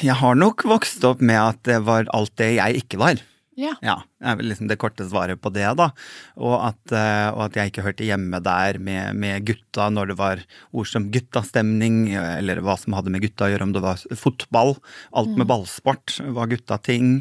jeg 0.02 0.18
har 0.18 0.38
nok 0.38 0.66
vokst 0.66 1.04
opp 1.06 1.22
med 1.22 1.38
at 1.38 1.62
det 1.68 1.78
var 1.86 2.08
alt 2.16 2.34
det 2.40 2.56
jeg 2.56 2.82
ikke 2.82 2.98
var. 3.00 3.22
Ja. 3.56 3.72
ja 3.84 3.96
er 4.20 4.36
vel 4.38 4.50
liksom 4.50 4.68
det 4.68 4.78
korte 4.80 5.06
svaret 5.08 5.40
på 5.40 5.52
det, 5.54 5.66
da. 5.78 5.88
Og 6.36 6.54
at, 6.68 6.80
uh, 6.92 7.28
og 7.32 7.42
at 7.46 7.58
jeg 7.58 7.72
ikke 7.72 7.86
hørte 7.86 8.06
hjemme 8.06 8.40
der 8.44 8.78
med, 8.82 9.16
med, 9.16 9.46
gutta 9.48 9.88
når 9.92 10.12
det 10.12 10.18
var 10.20 10.42
ord 10.76 10.90
som 10.90 11.10
guttastemning, 11.14 12.14
eller 12.14 12.60
hva 12.64 12.76
som 12.80 12.96
hadde 12.96 13.12
med 13.14 13.25
gutta 13.25 13.48
å 13.48 13.52
gjøre, 13.52 13.68
om 13.68 13.76
det 13.76 13.84
var 13.84 14.02
fotball. 14.20 14.76
Alt 15.16 15.34
med 15.34 15.46
mm. 15.46 15.50
ballsport 15.52 16.18
var 16.36 16.50
gutta-ting. 16.52 17.20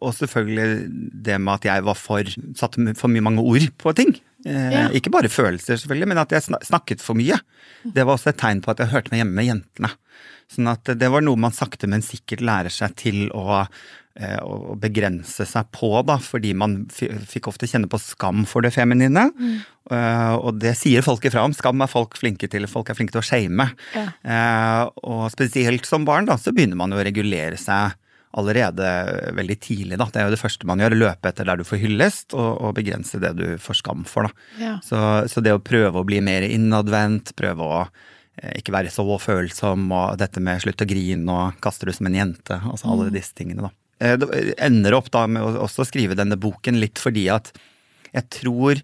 Og 0.00 0.14
selvfølgelig 0.18 0.90
det 1.26 1.38
med 1.42 1.56
at 1.58 1.70
jeg 1.72 1.86
var 1.88 1.98
for 1.98 2.36
satte 2.58 2.94
for 2.98 3.12
mye 3.12 3.24
mange 3.24 3.44
ord 3.44 3.72
på 3.82 3.94
ting. 3.98 4.14
Eh, 4.46 4.70
ja. 4.74 4.86
Ikke 4.96 5.12
bare 5.14 5.30
følelser, 5.30 5.78
selvfølgelig, 5.78 6.08
men 6.10 6.22
at 6.22 6.34
jeg 6.34 6.46
snakket 6.66 7.02
for 7.02 7.18
mye. 7.18 7.38
Det 7.82 8.04
var 8.04 8.16
også 8.16 8.32
et 8.32 8.40
tegn 8.42 8.62
på 8.62 8.72
at 8.72 8.82
jeg 8.82 8.92
hørte 8.94 9.12
meg 9.12 9.22
hjemme 9.22 9.38
med 9.38 9.48
jentene. 9.48 9.92
Sånn 10.52 10.68
at 10.68 10.90
det 10.98 11.08
var 11.12 11.24
noe 11.24 11.40
man 11.40 11.54
sakte, 11.54 11.88
men 11.88 12.04
sikkert 12.04 12.42
lærer 12.44 12.72
seg 12.72 12.96
til 13.00 13.24
å 13.36 13.62
eh, 13.62 13.82
å 14.44 14.74
begrense 14.76 15.46
seg 15.48 15.70
på, 15.72 15.88
da, 16.04 16.18
fordi 16.20 16.50
man 16.58 16.82
fikk 16.92 17.48
ofte 17.48 17.68
kjenne 17.70 17.88
på 17.88 18.00
skam 18.02 18.42
for 18.48 18.64
det 18.64 18.74
feminine. 18.74 19.30
Mm. 19.32 19.54
Uh, 19.90 20.36
og 20.36 20.60
det 20.62 20.74
sier 20.78 21.04
folk 21.04 21.24
ifra 21.26 21.46
om. 21.46 21.54
Skam 21.56 21.80
er 21.82 21.90
folk 21.90 22.18
flinke 22.20 22.48
til. 22.52 22.68
Folk 22.70 22.92
er 22.92 22.98
flinke 22.98 23.14
til 23.14 23.22
å 23.22 23.26
shame. 23.26 23.66
Ja. 23.96 24.04
Uh, 24.20 24.84
og 25.08 25.24
spesielt 25.32 25.88
som 25.88 26.06
barn, 26.08 26.28
da, 26.28 26.36
så 26.38 26.54
begynner 26.54 26.78
man 26.78 26.92
jo 26.92 27.00
å 27.00 27.06
regulere 27.06 27.58
seg 27.60 27.96
allerede 28.32 28.86
veldig 29.36 29.58
tidlig. 29.60 29.98
Da. 30.00 30.06
Det 30.08 30.20
er 30.20 30.28
jo 30.28 30.34
det 30.34 30.40
første 30.40 30.68
man 30.68 30.80
gjør, 30.80 30.96
løpe 30.96 31.32
etter 31.32 31.48
der 31.48 31.60
du 31.60 31.66
får 31.68 31.82
hyllest, 31.82 32.32
og, 32.32 32.48
og 32.64 32.78
begrense 32.78 33.20
det 33.20 33.34
du 33.36 33.44
får 33.60 33.80
skam 33.82 34.06
for. 34.08 34.30
Ja. 34.60 34.78
Så, 34.84 34.98
så, 35.28 35.44
det 35.44 35.52
å 35.56 35.60
prøve 35.60 36.00
å 36.00 36.08
bli 36.08 36.22
mer 36.24 36.46
innadvendt, 36.46 37.34
prøve 37.36 37.68
å 37.68 37.82
eh, 37.82 38.56
ikke 38.62 38.72
være 38.78 38.94
så 38.94 39.04
følsom, 39.20 39.84
og 39.92 40.16
dette 40.22 40.40
med 40.40 40.64
slutt 40.64 40.84
å 40.84 40.88
grine 40.88 41.36
og 41.36 41.60
kaster 41.64 41.90
du 41.90 41.96
som 41.96 42.08
en 42.08 42.18
jente, 42.22 42.56
altså 42.56 42.88
alle 42.88 43.10
mm. 43.10 43.14
disse 43.18 43.36
tingene, 43.36 43.68
da. 43.68 43.74
Eh, 44.02 44.18
ender 44.58 44.96
opp 44.98 45.12
da 45.14 45.26
med 45.30 45.60
å 45.62 45.68
skrive 45.70 46.18
denne 46.18 46.38
boken 46.40 46.80
litt 46.82 46.98
fordi 46.98 47.28
at 47.30 47.52
jeg 48.12 48.28
tror 48.34 48.80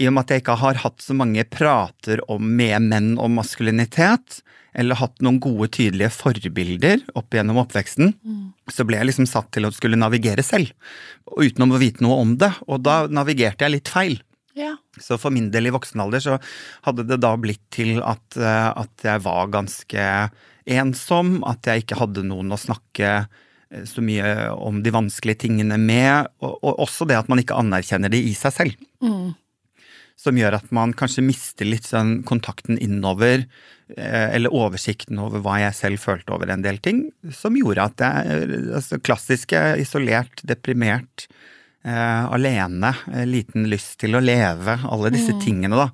i 0.00 0.08
og 0.08 0.14
med 0.16 0.24
at 0.24 0.32
jeg 0.32 0.42
ikke 0.42 0.56
har 0.62 0.80
hatt 0.80 1.04
så 1.04 1.14
mange 1.16 1.44
prater 1.46 2.22
om 2.32 2.44
med 2.56 2.88
menn 2.88 3.10
om 3.20 3.34
maskulinitet, 3.36 4.40
eller 4.72 4.96
hatt 4.96 5.20
noen 5.20 5.40
gode, 5.42 5.68
tydelige 5.76 6.12
forbilder 6.14 7.02
opp 7.18 7.34
gjennom 7.36 7.58
oppveksten, 7.60 8.14
mm. 8.16 8.46
så 8.72 8.86
ble 8.88 9.00
jeg 9.00 9.10
liksom 9.10 9.28
satt 9.28 9.50
til 9.52 9.68
å 9.68 9.72
skulle 9.74 10.00
navigere 10.00 10.44
selv, 10.46 10.72
uten 11.36 11.66
å 11.66 11.80
vite 11.82 12.04
noe 12.06 12.16
om 12.22 12.32
det. 12.40 12.52
Og 12.70 12.80
da 12.86 13.02
navigerte 13.12 13.66
jeg 13.66 13.76
litt 13.76 13.92
feil. 13.92 14.16
Ja. 14.56 14.72
Så 14.96 15.18
for 15.20 15.34
min 15.34 15.50
del 15.52 15.68
i 15.68 15.74
voksen 15.74 16.00
alder 16.02 16.24
så 16.24 16.38
hadde 16.86 17.04
det 17.10 17.20
da 17.20 17.34
blitt 17.40 17.62
til 17.74 18.00
at, 18.00 18.24
eh, 18.40 18.70
at 18.72 19.04
jeg 19.04 19.24
var 19.26 19.52
ganske 19.52 20.08
ensom, 20.70 21.38
at 21.44 21.66
jeg 21.66 21.84
ikke 21.84 22.00
hadde 22.00 22.24
noen 22.30 22.56
å 22.56 22.60
snakke 22.60 23.12
eh, 23.20 23.28
så 23.86 24.02
mye 24.02 24.50
om 24.50 24.80
de 24.82 24.92
vanskelige 24.94 25.44
tingene 25.46 25.76
med, 25.78 26.30
og, 26.42 26.56
og 26.58 26.80
også 26.86 27.06
det 27.06 27.18
at 27.20 27.28
man 27.30 27.42
ikke 27.42 27.58
anerkjenner 27.58 28.10
det 28.12 28.22
i 28.26 28.34
seg 28.38 28.56
selv. 28.56 28.88
Mm 29.04 29.30
som 30.20 30.36
gjør 30.36 30.58
at 30.58 30.72
man 30.74 30.92
kanskje 30.96 31.24
mister 31.24 31.68
litt 31.68 31.86
sånn 31.88 32.20
kontakten 32.28 32.78
innover, 32.82 33.46
eh, 33.96 34.26
eller 34.34 34.52
oversikten 34.52 35.20
over 35.22 35.42
hva 35.44 35.60
jeg 35.62 35.76
selv 35.78 36.02
følte 36.02 36.34
over 36.34 36.52
en 36.52 36.64
del 36.64 36.80
ting, 36.84 37.06
som 37.32 37.56
gjorde 37.56 37.86
at 37.88 38.04
jeg 38.04 38.50
altså 38.76 39.00
Klassiske, 39.00 39.62
isolert, 39.80 40.44
deprimert, 40.44 41.26
eh, 41.84 42.24
alene, 42.28 42.92
eh, 43.14 43.24
liten 43.28 43.68
lyst 43.72 43.96
til 44.04 44.18
å 44.18 44.24
leve, 44.24 44.76
alle 44.84 45.12
disse 45.14 45.36
mm. 45.36 45.40
tingene, 45.46 45.80
da. 45.86 45.88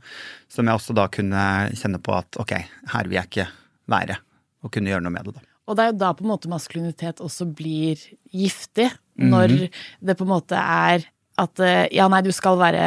Som 0.51 0.67
jeg 0.67 0.81
også 0.81 0.97
da 0.97 1.07
kunne 1.13 1.47
kjenne 1.79 2.03
på 2.03 2.17
at 2.17 2.41
ok, 2.43 2.57
her 2.97 3.11
vil 3.11 3.21
jeg 3.21 3.31
ikke 3.31 3.51
være, 3.95 4.19
og 4.65 4.75
kunne 4.75 4.91
gjøre 4.91 5.07
noe 5.07 5.15
med 5.15 5.31
det, 5.31 5.39
da. 5.39 5.46
Og 5.67 5.77
det 5.77 5.85
er 5.85 5.93
jo 5.93 5.99
da 6.01 6.13
på 6.15 6.25
en 6.25 6.31
måte 6.31 6.51
maskulinitet 6.51 7.23
også 7.25 7.49
blir 7.51 8.01
giftig, 8.31 8.89
når 9.19 9.53
mm. 9.53 9.79
det 10.09 10.17
på 10.19 10.27
en 10.27 10.31
måte 10.31 10.61
er 10.61 11.07
at 11.37 11.61
ja, 11.93 12.07
nei, 12.09 12.23
du 12.25 12.31
skal 12.33 12.57
være 12.61 12.85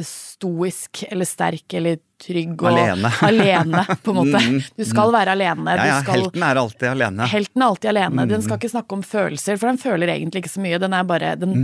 stoisk 0.00 1.02
eller 1.08 1.28
sterk 1.28 1.74
eller 1.76 1.98
trygg 2.22 2.54
og 2.62 2.68
alene, 2.70 3.10
alene 3.28 3.84
på 4.02 4.14
en 4.14 4.18
måte. 4.22 4.40
Mm, 4.40 4.58
du 4.78 4.84
skal 4.86 5.10
mm. 5.10 5.16
være 5.18 5.34
alene. 5.36 5.76
Ja, 5.76 5.86
ja, 5.90 6.00
skal, 6.04 6.20
helten 6.20 6.46
er 6.46 6.60
alltid 6.62 6.88
alene. 6.88 7.28
Helten 7.28 7.62
er 7.62 7.66
alltid 7.66 7.92
alene. 7.92 8.26
Den 8.30 8.44
skal 8.44 8.56
mm. 8.56 8.60
ikke 8.60 8.72
snakke 8.72 8.98
om 8.98 9.02
følelser, 9.06 9.58
for 9.60 9.68
den 9.72 9.80
føler 9.82 10.14
egentlig 10.14 10.44
ikke 10.44 10.54
så 10.54 10.64
mye. 10.64 10.80
Den 10.80 10.96
er 10.96 11.08
bare, 11.08 11.34
den 11.40 11.56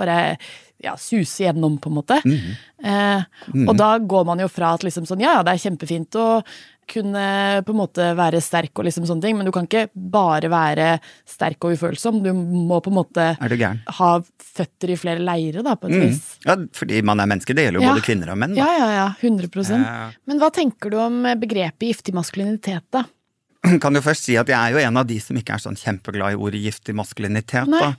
bare 0.00 0.36
ja, 0.84 0.96
suse 1.00 1.46
gjennom, 1.46 1.78
på 1.80 1.90
en 1.90 1.98
måte. 2.00 2.20
Eh, 2.84 3.22
og 3.64 3.74
da 3.78 3.94
går 3.98 4.24
man 4.28 4.42
jo 4.42 4.50
fra 4.52 4.74
at 4.76 4.82
liksom 4.84 5.06
sånn, 5.08 5.22
ja 5.24 5.38
ja, 5.38 5.44
det 5.46 5.54
er 5.54 5.62
kjempefint 5.62 6.18
å 6.20 6.28
kunne 6.90 7.62
på 7.64 7.72
en 7.72 7.78
måte 7.78 8.10
være 8.18 8.42
sterk 8.44 8.76
og 8.76 8.84
liksom 8.84 9.06
sånne 9.08 9.24
ting, 9.24 9.38
men 9.38 9.48
du 9.48 9.52
kan 9.54 9.64
ikke 9.64 9.86
bare 9.94 10.50
være 10.52 10.88
sterk 11.28 11.64
og 11.64 11.78
ufølsom. 11.78 12.20
Du 12.24 12.30
må 12.34 12.80
på 12.84 12.92
en 12.92 12.98
måte 12.98 13.26
ha 13.98 14.10
føtter 14.54 14.92
i 14.92 14.98
flere 15.00 15.24
leire, 15.24 15.64
da, 15.64 15.78
på 15.80 15.88
et 15.88 15.96
mm. 15.96 16.04
vis. 16.04 16.22
Ja, 16.44 16.58
fordi 16.76 17.00
man 17.06 17.22
er 17.22 17.30
menneske. 17.30 17.56
Det 17.56 17.66
gjelder 17.66 17.80
jo 17.80 17.86
ja. 17.86 17.94
både 17.94 18.06
kvinner 18.06 18.34
og 18.34 18.40
menn. 18.42 18.54
Da. 18.56 18.60
Ja, 18.60 18.76
ja, 18.84 18.90
ja. 18.98 19.08
100 19.24 19.80
ja. 19.80 19.96
Men 20.28 20.42
hva 20.42 20.52
tenker 20.54 20.92
du 20.92 21.00
om 21.00 21.22
begrepet 21.40 21.88
giftig 21.88 22.14
maskulinitet, 22.16 22.86
da? 22.94 23.06
kan 23.82 23.96
jo 23.96 24.02
først 24.04 24.26
si 24.28 24.36
at 24.40 24.50
jeg 24.50 24.56
er 24.58 24.74
jo 24.74 24.82
en 24.82 25.00
av 25.00 25.06
de 25.08 25.16
som 25.22 25.36
ikke 25.38 25.56
er 25.56 25.62
sånn 25.62 25.78
kjempeglad 25.78 26.34
i 26.34 26.38
ordet 26.40 26.60
giftig 26.62 26.94
maskulinitet. 26.96 27.70
Da. 27.70 27.92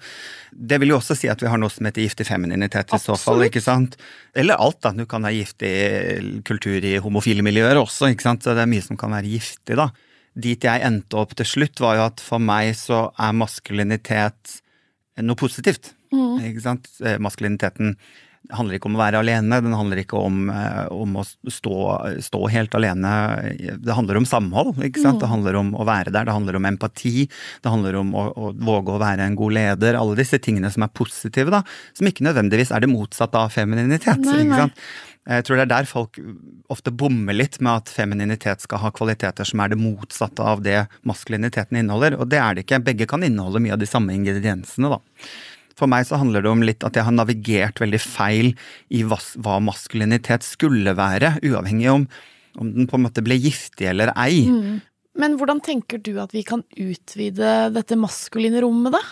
Det 0.54 0.80
vil 0.82 0.94
jo 0.94 1.00
også 1.00 1.18
si 1.18 1.30
at 1.32 1.42
vi 1.42 1.50
har 1.52 1.62
noe 1.62 1.74
som 1.74 1.88
heter 1.88 2.06
giftig 2.06 2.28
femininitet 2.30 2.92
i 2.92 2.98
Absolutt. 2.98 3.22
så 3.22 3.32
fall. 3.32 3.46
ikke 3.48 3.64
sant? 3.64 3.98
Eller 4.38 4.62
alt, 4.62 4.82
da. 4.86 4.94
Du 4.96 5.06
kan 5.10 5.26
ha 5.26 5.34
giftig 5.34 5.74
kultur 6.48 6.86
i 6.86 6.98
homofile 7.02 7.46
miljøer 7.46 7.80
også, 7.82 8.12
ikke 8.14 8.28
sant. 8.28 8.46
Så 8.46 8.54
det 8.58 8.66
er 8.66 8.72
mye 8.72 8.86
som 8.86 9.00
kan 9.00 9.16
være 9.16 9.32
giftig, 9.32 9.80
da. 9.80 9.90
Dit 10.36 10.68
jeg 10.68 10.84
endte 10.84 11.18
opp 11.18 11.34
til 11.40 11.48
slutt, 11.48 11.82
var 11.82 11.98
jo 11.98 12.06
at 12.10 12.22
for 12.24 12.44
meg 12.44 12.74
så 12.78 13.08
er 13.16 13.36
maskulinitet 13.40 14.60
noe 15.24 15.40
positivt. 15.40 15.94
Mm. 16.14 16.52
Ikke 16.52 16.64
sant. 16.64 16.90
Eh, 17.02 17.18
maskuliniteten 17.24 17.96
det 18.46 18.54
handler 18.54 18.78
ikke 18.78 18.90
om 18.90 18.98
å 18.98 19.02
være 19.02 19.22
alene, 19.24 19.58
den 19.64 19.74
handler 19.74 20.02
ikke 20.04 20.20
om, 20.22 20.50
eh, 20.54 20.86
om 20.94 21.18
å 21.18 21.24
stå, 21.26 21.78
stå, 22.22 22.42
helt 22.54 22.76
alene. 22.78 23.14
Det 23.82 23.96
handler 23.98 24.20
om 24.20 24.28
samhold, 24.30 24.76
ikke 24.86 25.02
sant. 25.02 25.18
Mm. 25.18 25.24
Det 25.24 25.32
handler 25.32 25.58
om 25.62 25.72
å 25.74 25.88
være 25.88 26.14
der, 26.14 26.28
det 26.28 26.36
handler 26.36 26.60
om 26.60 26.68
empati. 26.70 27.26
Det 27.64 27.74
handler 27.74 27.98
om 28.04 28.14
å, 28.14 28.28
å, 28.36 28.52
våge 28.54 28.94
å 28.94 29.02
være 29.02 29.26
en 29.26 29.38
god 29.40 29.58
leder. 29.58 29.98
Alle 29.98 30.20
disse 30.20 30.38
tingene 30.38 30.70
som 30.74 30.86
er 30.86 30.94
positive, 30.94 31.54
da. 31.54 31.64
Som 31.98 32.12
ikke 32.12 32.28
nødvendigvis 32.28 32.74
er 32.76 32.86
det 32.86 32.92
motsatte 32.92 33.42
av 33.42 33.56
femininitet. 33.56 34.22
Nei, 34.22 34.44
ikke 34.46 34.62
sant? 34.66 34.86
Jeg 35.26 35.48
tror 35.48 35.58
det 35.58 35.64
er 35.66 35.72
der 35.72 35.88
folk 35.90 36.20
ofte 36.70 36.94
bommer 36.94 37.34
litt 37.34 37.58
med 37.58 37.82
at 37.82 37.90
femininitet 37.90 38.62
skal 38.62 38.84
ha 38.84 38.92
kvaliteter 38.94 39.48
som 39.48 39.64
er 39.64 39.74
det 39.74 39.80
motsatte 39.82 40.46
av 40.46 40.62
det 40.62 40.84
maskuliniteten 41.02 41.82
inneholder, 41.82 42.20
og 42.20 42.30
det 42.30 42.38
er 42.44 42.54
det 42.54 42.68
ikke. 42.68 42.84
Begge 42.86 43.10
kan 43.10 43.26
inneholde 43.26 43.64
mye 43.66 43.74
av 43.74 43.82
de 43.82 43.90
samme 43.90 44.14
ingrediensene, 44.14 44.94
da. 44.94 45.02
For 45.76 45.92
meg 45.92 46.08
så 46.08 46.20
handler 46.22 46.46
det 46.46 46.52
om 46.52 46.64
litt 46.64 46.86
at 46.88 46.96
jeg 46.96 47.08
har 47.08 47.16
navigert 47.16 47.82
veldig 47.84 48.00
feil 48.02 48.54
i 48.94 49.04
hva, 49.08 49.20
hva 49.44 49.60
maskulinitet 49.64 50.46
skulle 50.48 50.96
være, 50.96 51.36
uavhengig 51.44 51.90
om, 51.92 52.06
om 52.62 52.74
den 52.78 52.90
på 52.90 53.00
en 53.00 53.06
måte 53.08 53.24
ble 53.26 53.38
giftig 53.40 53.90
eller 53.92 54.14
ei. 54.16 54.46
Mm. 54.48 54.78
Men 55.20 55.38
hvordan 55.40 55.62
tenker 55.64 56.00
du 56.04 56.16
at 56.24 56.36
vi 56.36 56.44
kan 56.48 56.64
utvide 56.80 57.56
dette 57.76 57.98
maskuline 58.00 58.64
rommet, 58.64 58.96
da? 58.96 59.04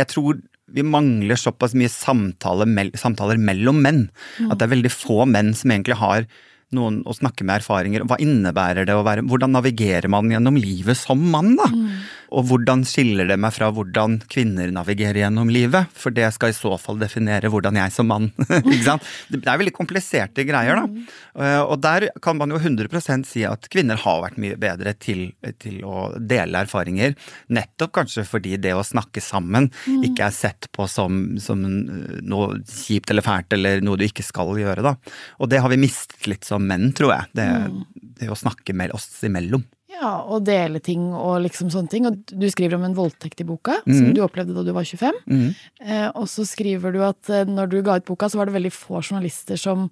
Jeg 0.00 0.08
tror 0.12 0.40
vi 0.68 0.84
mangler 0.84 1.38
såpass 1.40 1.72
mye 1.78 1.88
samtale, 1.92 2.66
samtaler 3.00 3.40
mellom 3.40 3.80
menn. 3.84 4.02
Mm. 4.36 4.50
At 4.50 4.58
det 4.58 4.66
er 4.66 4.74
veldig 4.74 4.92
få 4.92 5.24
menn 5.28 5.54
som 5.56 5.72
egentlig 5.72 5.96
har 6.00 6.28
noen 6.76 7.00
å 7.08 7.16
snakke 7.16 7.46
med 7.46 7.62
erfaringer. 7.62 8.04
Hva 8.08 8.18
innebærer 8.22 8.88
det 8.88 8.96
å 8.96 9.04
være 9.06 9.24
Hvordan 9.28 9.54
navigerer 9.56 10.08
man 10.12 10.30
gjennom 10.32 10.58
livet 10.60 10.98
som 10.98 11.20
mann, 11.32 11.54
da? 11.58 11.68
Mm. 11.72 11.90
Og 12.36 12.44
hvordan 12.50 12.82
skiller 12.84 13.28
det 13.28 13.38
meg 13.40 13.54
fra 13.56 13.70
hvordan 13.72 14.18
kvinner 14.28 14.68
navigerer 14.74 15.22
gjennom 15.22 15.48
livet? 15.52 15.88
For 15.96 16.12
det 16.14 16.28
skal 16.36 16.52
i 16.52 16.56
så 16.56 16.74
fall 16.80 17.00
definere 17.00 17.48
hvordan 17.52 17.78
jeg 17.80 17.94
som 17.94 18.08
mann 18.10 18.28
Ikke 18.58 18.84
sant? 18.84 19.06
Det 19.32 19.40
er 19.40 19.60
veldig 19.60 19.74
kompliserte 19.76 20.44
greier, 20.48 20.76
da. 20.76 20.84
Mm. 20.88 21.06
Eh, 21.38 21.60
og 21.62 21.78
der 21.84 22.08
kan 22.24 22.36
man 22.40 22.52
jo 22.52 22.60
100 22.60 23.24
si 23.28 23.44
at 23.48 23.68
kvinner 23.72 24.00
har 24.02 24.22
vært 24.24 24.40
mye 24.40 24.58
bedre 24.60 24.92
til, 25.00 25.30
til, 25.62 25.80
å 25.88 26.10
dele 26.18 26.64
erfaringer. 26.66 27.16
Nettopp 27.54 27.94
kanskje 28.00 28.26
fordi 28.28 28.58
det 28.60 28.74
å 28.76 28.84
snakke 28.84 29.22
sammen 29.24 29.70
mm. 29.70 30.04
ikke 30.10 30.28
er 30.28 30.36
sett 30.36 30.68
på 30.74 30.88
som, 30.90 31.38
som 31.40 31.62
noe 31.64 32.60
kjipt 32.68 33.12
eller 33.12 33.24
fælt 33.24 33.56
eller 33.56 33.84
noe 33.84 33.98
du 33.98 34.04
ikke 34.06 34.26
skal 34.26 34.52
gjøre, 34.58 34.84
da. 34.84 34.96
Og 35.40 35.48
det 35.52 35.62
har 35.64 35.72
vi 35.72 35.80
mistet 35.80 36.28
litt 36.28 36.44
som 36.58 36.68
menn, 36.68 36.90
tror 36.96 37.14
jeg. 37.14 37.32
Det, 37.38 37.48
mm. 37.48 37.82
det 38.20 38.30
å 38.34 38.38
snakke 38.38 38.76
med 38.76 38.94
oss 38.96 39.08
imellom. 39.26 39.64
Ja, 39.98 40.12
og 40.30 40.44
dele 40.46 40.82
ting 40.84 41.08
og 41.16 41.40
liksom 41.46 41.72
sånne 41.74 41.90
ting. 41.90 42.06
Og 42.06 42.20
du 42.28 42.46
skriver 42.52 42.78
om 42.78 42.86
en 42.86 42.96
voldtekt 42.98 43.42
i 43.42 43.48
boka, 43.48 43.80
mm. 43.86 43.94
som 43.96 44.12
du 44.14 44.22
opplevde 44.24 44.54
da 44.56 44.66
du 44.66 44.72
var 44.76 44.86
25. 44.86 45.22
Mm. 45.26 45.48
Eh, 45.82 46.08
og 46.12 46.28
så 46.30 46.46
skriver 46.46 46.94
du 46.94 47.02
at 47.06 47.32
eh, 47.32 47.48
når 47.48 47.72
du 47.72 47.80
ga 47.86 47.98
ut 47.98 48.06
boka, 48.08 48.30
så 48.30 48.40
var 48.40 48.50
det 48.50 48.58
veldig 48.58 48.74
få 48.74 49.02
journalister 49.02 49.58
som 49.58 49.88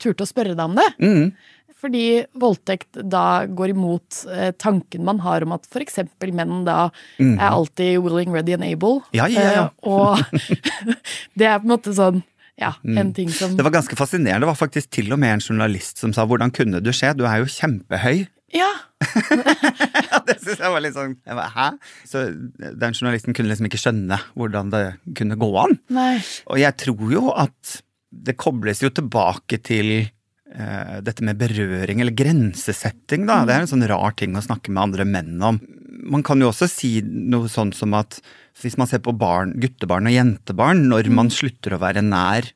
turte 0.00 0.24
å 0.24 0.28
spørre 0.28 0.56
deg 0.56 0.64
om 0.64 0.78
det. 0.78 0.88
Mm. 1.02 1.26
Fordi 1.80 2.04
voldtekt 2.40 2.98
da 3.08 3.44
går 3.48 3.74
imot 3.74 4.22
eh, 4.32 4.50
tanken 4.60 5.04
man 5.04 5.20
har 5.24 5.44
om 5.44 5.54
at 5.56 5.68
f.eks. 5.68 6.02
menn 6.28 6.64
da 6.68 6.90
mm. 7.20 7.36
er 7.36 7.48
alltid 7.48 8.00
willing, 8.04 8.32
ready 8.32 8.56
and 8.56 8.64
able. 8.64 9.00
Ja, 9.16 9.28
ja, 9.28 9.46
ja. 9.48 9.68
Eh, 9.68 9.88
og 9.88 10.20
det 11.40 11.48
er 11.48 11.60
på 11.60 11.68
en 11.68 11.74
måte 11.74 11.96
sånn 11.96 12.22
ja, 12.60 12.74
en 12.84 13.08
mm. 13.10 13.14
ting 13.16 13.30
som 13.32 13.56
Det 13.56 13.64
var 13.64 13.72
ganske 13.72 13.96
fascinerende. 13.96 14.44
Det 14.44 14.50
var 14.50 14.58
faktisk 14.58 14.90
til 14.92 15.08
og 15.14 15.20
med 15.22 15.38
en 15.38 15.42
journalist 15.44 16.02
som 16.02 16.12
sa 16.12 16.26
'hvordan 16.26 16.52
kunne 16.52 16.82
du 16.84 16.90
skje', 16.92 17.16
du 17.16 17.24
er 17.24 17.40
jo 17.40 17.48
kjempehøy'. 17.48 18.28
Ja. 18.52 18.70
det 20.26 20.36
syns 20.42 20.58
jeg 20.58 20.72
var 20.74 20.82
litt 20.82 20.96
sånn 20.96 21.14
jeg 21.24 21.36
var, 21.38 21.52
Hæ? 21.54 21.68
Så 22.04 22.24
den 22.58 22.96
journalisten 22.96 23.32
kunne 23.32 23.48
liksom 23.48 23.68
ikke 23.70 23.80
skjønne 23.80 24.18
hvordan 24.34 24.72
det 24.74 24.84
kunne 25.16 25.38
gå 25.40 25.50
an. 25.62 25.78
Nei. 25.88 26.18
Og 26.50 26.60
jeg 26.60 26.76
tror 26.82 27.12
jo 27.14 27.30
at 27.32 27.80
det 28.10 28.36
kobles 28.36 28.82
jo 28.82 28.90
tilbake 28.90 29.60
til 29.62 30.02
uh, 30.02 30.98
dette 31.00 31.24
med 31.24 31.38
berøring, 31.38 32.02
eller 32.02 32.12
grensesetting, 32.12 33.24
da. 33.28 33.40
Mm. 33.40 33.46
Det 33.46 33.54
er 33.54 33.64
en 33.64 33.70
sånn 33.70 33.88
rar 33.88 34.16
ting 34.18 34.34
å 34.34 34.44
snakke 34.44 34.74
med 34.74 34.82
andre 34.82 35.06
menn 35.06 35.38
om. 35.40 35.60
Man 36.10 36.26
kan 36.26 36.42
jo 36.42 36.50
også 36.50 36.68
si 36.68 36.98
noe 37.06 37.48
sånn 37.48 37.72
som 37.76 37.94
at 37.94 38.18
hvis 38.64 38.78
man 38.80 38.88
ser 38.90 39.02
på 39.04 39.14
barn, 39.16 39.54
guttebarn 39.60 40.08
og 40.10 40.16
jentebarn, 40.16 40.86
når 40.90 41.10
mm. 41.10 41.18
man 41.18 41.32
slutter 41.34 41.76
å 41.76 41.82
være 41.82 42.04
nær 42.06 42.52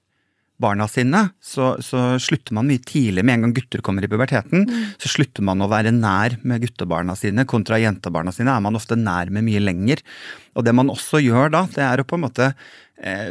barna 0.60 0.86
sine, 0.88 1.20
så, 1.42 1.74
så, 1.82 2.14
slutter 2.22 2.54
man 2.54 2.68
mye 2.68 2.82
tidlig. 2.86 3.24
Med 3.26 3.38
en 3.38 3.46
gang 3.46 3.54
gutter 3.56 3.82
kommer 3.84 4.06
i 4.06 4.10
puberteten, 4.10 4.66
mm. 4.68 4.94
så 5.02 5.10
slutter 5.10 5.44
man 5.46 5.64
å 5.64 5.68
være 5.70 5.92
nær 5.94 6.38
med 6.46 6.62
guttebarna 6.62 7.16
sine. 7.18 7.46
Kontra 7.50 7.80
jentebarna 7.82 8.32
sine 8.34 8.54
er 8.54 8.62
man 8.64 8.78
ofte 8.78 8.98
nær 8.98 9.32
med 9.34 9.46
mye 9.48 9.62
lenger. 9.62 10.04
Og 10.54 10.66
det 10.66 10.76
man 10.76 10.92
også 10.92 11.22
gjør 11.24 11.50
da, 11.54 11.64
det 11.74 11.82
er 11.84 12.02
å 12.02 12.06
på 12.06 12.18
en 12.18 12.26
måte 12.28 12.52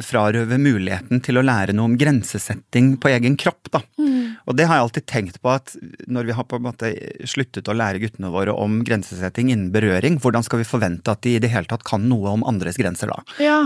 frarøve 0.03 0.57
muligheten 0.59 1.21
til 1.23 1.39
å 1.39 1.43
lære 1.45 1.73
noe 1.73 1.87
om 1.87 1.93
grensesetting 1.97 2.97
på 3.01 3.09
egen 3.13 3.37
kropp. 3.39 3.71
da. 3.71 3.79
Mm. 3.97 4.35
Og 4.49 4.57
det 4.57 4.67
har 4.67 4.77
jeg 4.77 4.85
alltid 4.87 5.05
tenkt 5.07 5.39
på 5.43 5.51
at 5.53 5.75
når 6.11 6.27
vi 6.27 6.35
har 6.37 6.47
på 6.49 6.59
en 6.59 6.65
måte 6.65 6.91
sluttet 7.29 7.69
å 7.71 7.75
lære 7.77 8.01
guttene 8.03 8.31
våre 8.33 8.53
om 8.53 8.81
grensesetting 8.85 9.53
innen 9.53 9.71
berøring, 9.73 10.19
hvordan 10.21 10.45
skal 10.45 10.61
vi 10.61 10.67
forvente 10.67 11.13
at 11.13 11.23
de 11.23 11.37
i 11.37 11.43
det 11.43 11.51
hele 11.53 11.69
tatt 11.69 11.85
kan 11.87 12.03
noe 12.09 12.35
om 12.35 12.43
andres 12.49 12.79
grenser 12.79 13.13
da? 13.13 13.21
Ja. 13.43 13.61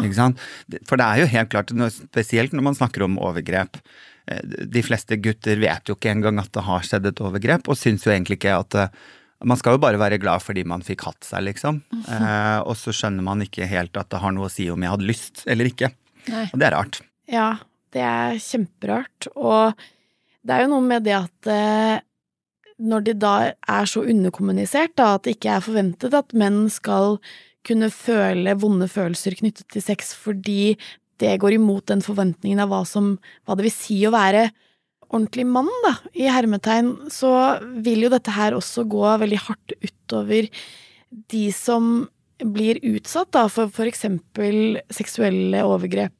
For 0.88 1.00
det 1.00 1.08
er 1.08 1.24
jo 1.24 1.32
helt 1.34 1.51
klart, 1.54 1.74
spesielt 1.98 2.54
når 2.54 2.70
man 2.70 2.77
snakker 2.77 3.08
om 3.08 3.18
overgrep. 3.18 3.82
Eh, 4.30 4.44
de 4.46 4.84
fleste 4.86 5.18
gutter 5.24 5.60
vet 5.62 5.89
jo 5.89 5.98
ikke 5.98 6.13
engang 6.13 6.42
at 6.42 6.54
det 6.54 6.66
har 6.68 6.86
skjedd 6.86 7.10
et 7.10 7.24
overgrep, 7.24 7.68
og 7.68 7.80
syns 7.80 8.06
jo 8.06 8.13
egentlig 8.13 8.39
ikke 8.42 8.58
at 8.62 8.77
eh, 8.77 9.06
man 9.46 9.60
skal 9.60 9.75
jo 9.75 9.82
bare 9.82 10.00
være 10.01 10.20
glad 10.22 10.41
fordi 10.41 10.63
man 10.67 10.86
fikk 10.86 11.06
hatt 11.06 11.27
seg, 11.27 11.44
liksom. 11.46 11.82
Mm 11.91 12.01
-hmm. 12.01 12.25
eh, 12.25 12.60
og 12.65 12.77
så 12.77 12.94
skjønner 12.94 13.24
man 13.24 13.41
ikke 13.41 13.67
helt 13.70 13.98
at 13.98 14.10
det 14.10 14.20
har 14.20 14.32
noe 14.32 14.48
å 14.48 14.53
si 14.53 14.70
om 14.70 14.82
jeg 14.82 14.89
hadde 14.89 15.10
lyst 15.10 15.44
eller 15.46 15.65
ikke. 15.65 15.91
Nei. 16.27 16.50
Og 16.53 16.60
det 16.60 16.67
er 16.67 16.75
rart. 16.75 17.01
Ja, 17.27 17.58
det 17.94 18.01
er 18.01 18.39
kjemperart. 18.39 19.27
Og 19.36 19.74
det 20.44 20.53
er 20.53 20.62
jo 20.62 20.72
noe 20.74 20.82
med 20.82 21.03
det 21.03 21.15
at 21.15 21.48
eh, 21.48 22.00
når 22.77 23.03
de 23.03 23.13
da 23.13 23.34
er 23.51 23.86
så 23.86 24.03
underkommunisert, 24.06 24.96
da, 24.96 25.15
at 25.15 25.24
det 25.24 25.38
ikke 25.38 25.58
er 25.58 25.65
forventet 25.65 26.13
at 26.13 26.34
menn 26.34 26.70
skal 26.70 27.17
kunne 27.67 27.89
føle 27.91 28.53
vonde 28.56 28.88
følelser 28.88 29.36
knyttet 29.36 29.67
til 29.74 29.84
sex 29.84 30.13
fordi 30.15 30.77
det 31.20 31.39
går 31.41 31.58
imot 31.58 31.88
den 31.89 32.03
forventningen 32.06 32.62
av 32.62 32.70
hva, 32.72 32.84
som, 32.86 33.17
hva 33.46 33.58
det 33.58 33.67
vil 33.67 33.74
si 33.74 33.98
å 34.08 34.13
være 34.13 34.51
ordentlig 35.08 35.48
mann, 35.48 35.70
da, 35.86 35.96
i 36.18 36.28
hermetegn, 36.32 36.94
så 37.14 37.32
vil 37.84 38.06
jo 38.06 38.12
dette 38.14 38.34
her 38.36 38.58
også 38.58 38.86
gå 38.90 39.06
veldig 39.24 39.42
hardt 39.48 39.76
utover 39.80 40.50
de 41.32 41.48
som 41.56 42.08
blir 42.44 42.80
utsatt 42.86 43.32
da, 43.34 43.48
for 43.50 43.72
f.eks. 43.72 44.06
seksuelle 44.94 45.64
overgrep. 45.66 46.14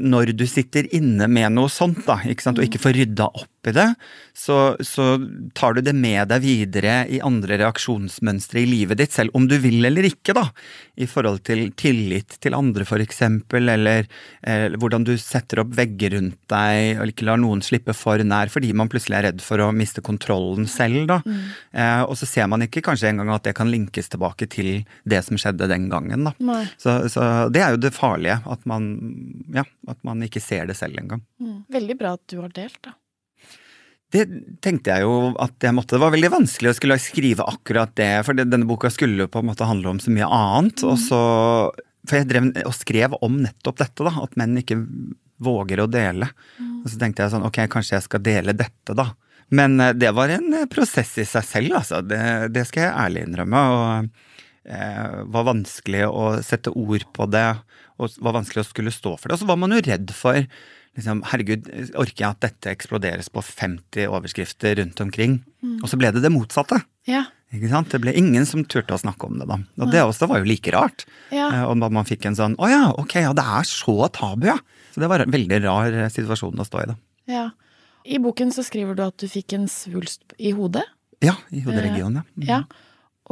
Når 0.00 0.32
du 0.36 0.46
sitter 0.48 0.88
inne 0.96 1.28
med 1.28 1.52
noe 1.52 1.68
sånt, 1.72 2.02
da, 2.06 2.18
ikke 2.24 2.44
sant, 2.44 2.60
og 2.60 2.64
ikke 2.64 2.80
får 2.80 2.96
rydda 2.96 3.28
opp 3.28 3.55
i 3.70 3.74
det, 3.76 3.86
så, 4.36 4.76
så, 4.80 5.16
tar 5.56 5.76
du 5.76 5.82
det 5.84 5.94
med 5.96 6.28
deg 6.30 6.42
videre 6.44 6.96
i 7.08 7.20
andre 7.24 7.58
reaksjonsmønstre 7.62 8.60
i 8.62 8.68
livet 8.68 9.00
ditt, 9.00 9.14
selv 9.14 9.34
om 9.36 9.46
du 9.48 9.56
vil 9.62 9.84
eller 9.88 10.06
ikke, 10.08 10.34
da. 10.36 10.48
I 10.96 11.08
forhold 11.08 11.42
til 11.46 11.70
tillit 11.76 12.38
til 12.42 12.56
andre, 12.56 12.86
for 12.88 13.02
eksempel, 13.02 13.68
eller 13.72 14.06
eh, 14.42 14.76
hvordan 14.76 15.06
du 15.06 15.14
setter 15.20 15.62
opp 15.62 15.74
vegger 15.76 16.16
rundt 16.16 16.38
deg, 16.52 17.00
og 17.00 17.12
ikke 17.12 17.28
lar 17.28 17.40
noen 17.40 17.62
slippe 17.64 17.94
for 17.96 18.22
nær 18.24 18.52
fordi 18.52 18.72
man 18.76 18.90
plutselig 18.92 19.18
er 19.18 19.28
redd 19.30 19.44
for 19.44 19.62
å 19.62 19.70
miste 19.76 20.04
kontrollen 20.04 20.68
selv, 20.70 21.06
da. 21.10 21.20
Mm. 21.24 21.40
Eh, 21.76 22.02
og 22.06 22.16
så 22.20 22.28
ser 22.28 22.50
man 22.52 22.64
ikke 22.66 22.84
kanskje 22.86 23.12
engang 23.12 23.32
at 23.34 23.46
det 23.48 23.56
kan 23.58 23.70
linkes 23.72 24.12
tilbake 24.12 24.48
til 24.52 24.84
det 25.08 25.22
som 25.26 25.40
skjedde 25.40 25.70
den 25.70 25.88
gangen, 25.92 26.28
da. 26.28 26.60
Så, 26.80 26.98
så, 27.12 27.48
det 27.52 27.64
er 27.64 27.74
jo 27.74 27.82
det 27.86 27.94
farlige, 27.96 28.38
at 28.44 28.68
man, 28.68 28.92
ja, 29.54 29.64
at 29.88 30.00
man 30.06 30.22
ikke 30.26 30.42
ser 30.42 30.68
det 30.68 30.78
selv 30.78 31.00
engang. 31.00 31.24
Mm. 31.40 31.64
Veldig 31.72 31.98
bra 31.98 32.14
at 32.16 32.24
du 32.30 32.40
har 32.42 32.52
delt, 32.56 32.80
da. 32.84 32.96
Det 34.16 34.24
tenkte 34.64 34.94
jeg 34.94 35.04
jo 35.04 35.34
at 35.42 35.60
jeg 35.60 35.76
måtte. 35.76 35.96
Det 35.96 36.02
var 36.02 36.14
veldig 36.14 36.32
vanskelig 36.32 36.72
å 36.72 36.78
skulle 36.78 36.96
skrive 37.02 37.44
akkurat 37.44 37.92
det, 37.98 38.10
for 38.24 38.38
denne 38.38 38.68
boka 38.68 38.90
skulle 38.92 39.28
på 39.28 39.42
en 39.42 39.50
måte 39.50 39.68
handle 39.68 39.92
om 39.92 40.00
så 40.02 40.14
mye 40.14 40.30
annet. 40.32 40.80
Mm. 40.80 40.88
Og 40.92 41.02
så, 41.02 41.20
for 42.08 42.20
jeg 42.20 42.30
drev 42.30 42.50
og 42.64 42.74
skrev 42.76 43.16
om 43.20 43.38
nettopp 43.44 43.82
dette, 43.82 44.06
da, 44.06 44.14
at 44.24 44.40
menn 44.40 44.56
ikke 44.62 44.80
våger 45.42 45.82
å 45.82 45.90
dele. 45.90 46.30
Mm. 46.56 46.80
Og 46.82 46.90
så 46.90 47.00
tenkte 47.00 47.24
jeg 47.24 47.34
sånn, 47.34 47.46
ok, 47.46 47.62
kanskje 47.72 47.98
jeg 47.98 48.06
skal 48.06 48.24
dele 48.24 48.56
dette, 48.56 48.96
da. 48.96 49.10
Men 49.48 49.80
eh, 49.80 49.94
det 49.94 50.12
var 50.16 50.32
en 50.32 50.54
eh, 50.54 50.68
prosess 50.70 51.16
i 51.22 51.26
seg 51.28 51.46
selv, 51.46 51.76
altså. 51.80 52.00
Det, 52.02 52.22
det 52.54 52.66
skal 52.68 52.86
jeg 52.86 52.96
ærlig 53.04 53.26
innrømme. 53.26 53.64
Og 53.74 54.72
eh, 54.72 55.20
var 55.34 55.50
vanskelig 55.50 56.06
å 56.08 56.30
sette 56.46 56.72
ord 56.74 57.06
på 57.16 57.28
det, 57.30 57.48
og 57.96 58.18
var 58.24 58.40
vanskelig 58.40 58.64
å 58.64 58.70
skulle 58.70 58.94
stå 58.94 59.16
for 59.16 59.28
det. 59.28 59.38
Og 59.38 59.44
så 59.44 59.50
var 59.50 59.60
man 59.60 59.76
jo 59.76 59.84
redd 59.84 60.12
for 60.16 60.40
liksom, 60.96 61.22
Herregud, 61.30 61.70
orker 61.98 62.24
jeg 62.24 62.28
at 62.28 62.42
dette 62.44 62.72
eksploderes 62.72 63.30
på 63.32 63.44
50 63.44 64.10
overskrifter 64.10 64.78
rundt 64.80 65.00
omkring? 65.04 65.40
Mm. 65.62 65.78
Og 65.82 65.90
så 65.92 65.98
ble 66.00 66.12
det 66.14 66.24
det 66.24 66.32
motsatte. 66.34 66.80
Ja. 67.08 67.26
Ikke 67.54 67.70
sant? 67.70 67.92
Det 67.92 68.00
ble 68.02 68.14
ingen 68.18 68.46
som 68.48 68.64
turte 68.66 68.96
å 68.96 69.00
snakke 69.00 69.28
om 69.28 69.36
det, 69.38 69.46
da. 69.48 69.60
Og 69.78 69.92
det 69.92 70.02
også 70.02 70.28
var 70.30 70.42
jo 70.42 70.48
like 70.48 70.72
rart. 70.74 71.06
Ja. 71.30 71.50
Eh, 71.52 71.64
og 71.68 71.78
man 71.84 72.08
fikk 72.08 72.26
en 72.26 72.38
sånn 72.38 72.56
Å 72.58 72.70
ja, 72.70 72.82
ok, 72.98 73.20
ja, 73.22 73.30
det 73.36 73.44
er 73.58 73.68
så 73.68 74.10
tabu, 74.14 74.48
ja. 74.50 74.58
Så 74.94 75.02
det 75.02 75.10
var 75.12 75.22
en 75.22 75.32
veldig 75.32 75.60
rar 75.66 75.94
eh, 75.94 76.10
situasjon 76.12 76.58
å 76.58 76.66
stå 76.66 76.82
i, 76.82 76.88
da. 76.90 76.98
Ja. 77.30 77.46
I 78.06 78.18
boken 78.22 78.52
så 78.54 78.62
skriver 78.66 78.98
du 78.98 79.02
at 79.06 79.16
du 79.18 79.26
fikk 79.30 79.56
en 79.56 79.66
svulst 79.70 80.34
i 80.38 80.52
hodet. 80.54 80.84
Ja, 81.24 81.34
i 81.50 81.62
hoderegionen, 81.64 82.22
ja. 82.22 82.26
Mm. 82.36 82.50
ja. 82.50 82.60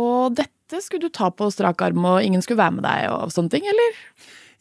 Og 0.03 0.35
dette 0.39 0.81
skulle 0.83 1.07
du 1.07 1.15
ta 1.15 1.29
på 1.31 1.51
strak 1.55 1.83
arm, 1.87 2.07
og 2.09 2.23
ingen 2.25 2.43
skulle 2.43 2.63
være 2.63 2.79
med 2.79 2.87
deg 2.87 3.11
og 3.15 3.35
sånne 3.35 3.53
ting, 3.55 3.67
eller? 3.71 4.01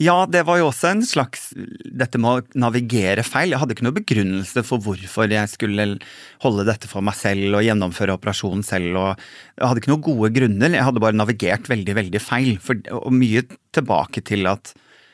Ja, 0.01 0.25
det 0.25 0.41
var 0.47 0.57
jo 0.57 0.69
også 0.71 0.89
en 0.89 1.03
slags 1.05 1.51
Dette 1.53 2.19
med 2.21 2.29
å 2.29 2.59
navigere 2.65 3.25
feil. 3.25 3.53
Jeg 3.53 3.61
hadde 3.61 3.75
ikke 3.75 3.85
noe 3.85 3.97
begrunnelse 3.99 4.63
for 4.65 4.81
hvorfor 4.81 5.29
jeg 5.31 5.51
skulle 5.51 5.87
holde 6.43 6.65
dette 6.67 6.89
for 6.89 7.05
meg 7.05 7.17
selv 7.19 7.59
og 7.59 7.65
gjennomføre 7.65 8.15
operasjonen 8.17 8.65
selv. 8.65 8.97
og 8.97 9.21
Jeg 9.59 9.67
hadde 9.69 9.83
ikke 9.83 9.93
noen 9.93 10.07
gode 10.07 10.31
grunner, 10.37 10.77
jeg 10.77 10.87
hadde 10.89 11.03
bare 11.03 11.19
navigert 11.19 11.69
veldig, 11.69 11.97
veldig 11.99 12.23
feil. 12.23 12.55
For, 12.63 12.79
og 12.97 13.13
mye 13.13 13.45
tilbake 13.75 14.25
til 14.25 14.49
at 14.49 14.73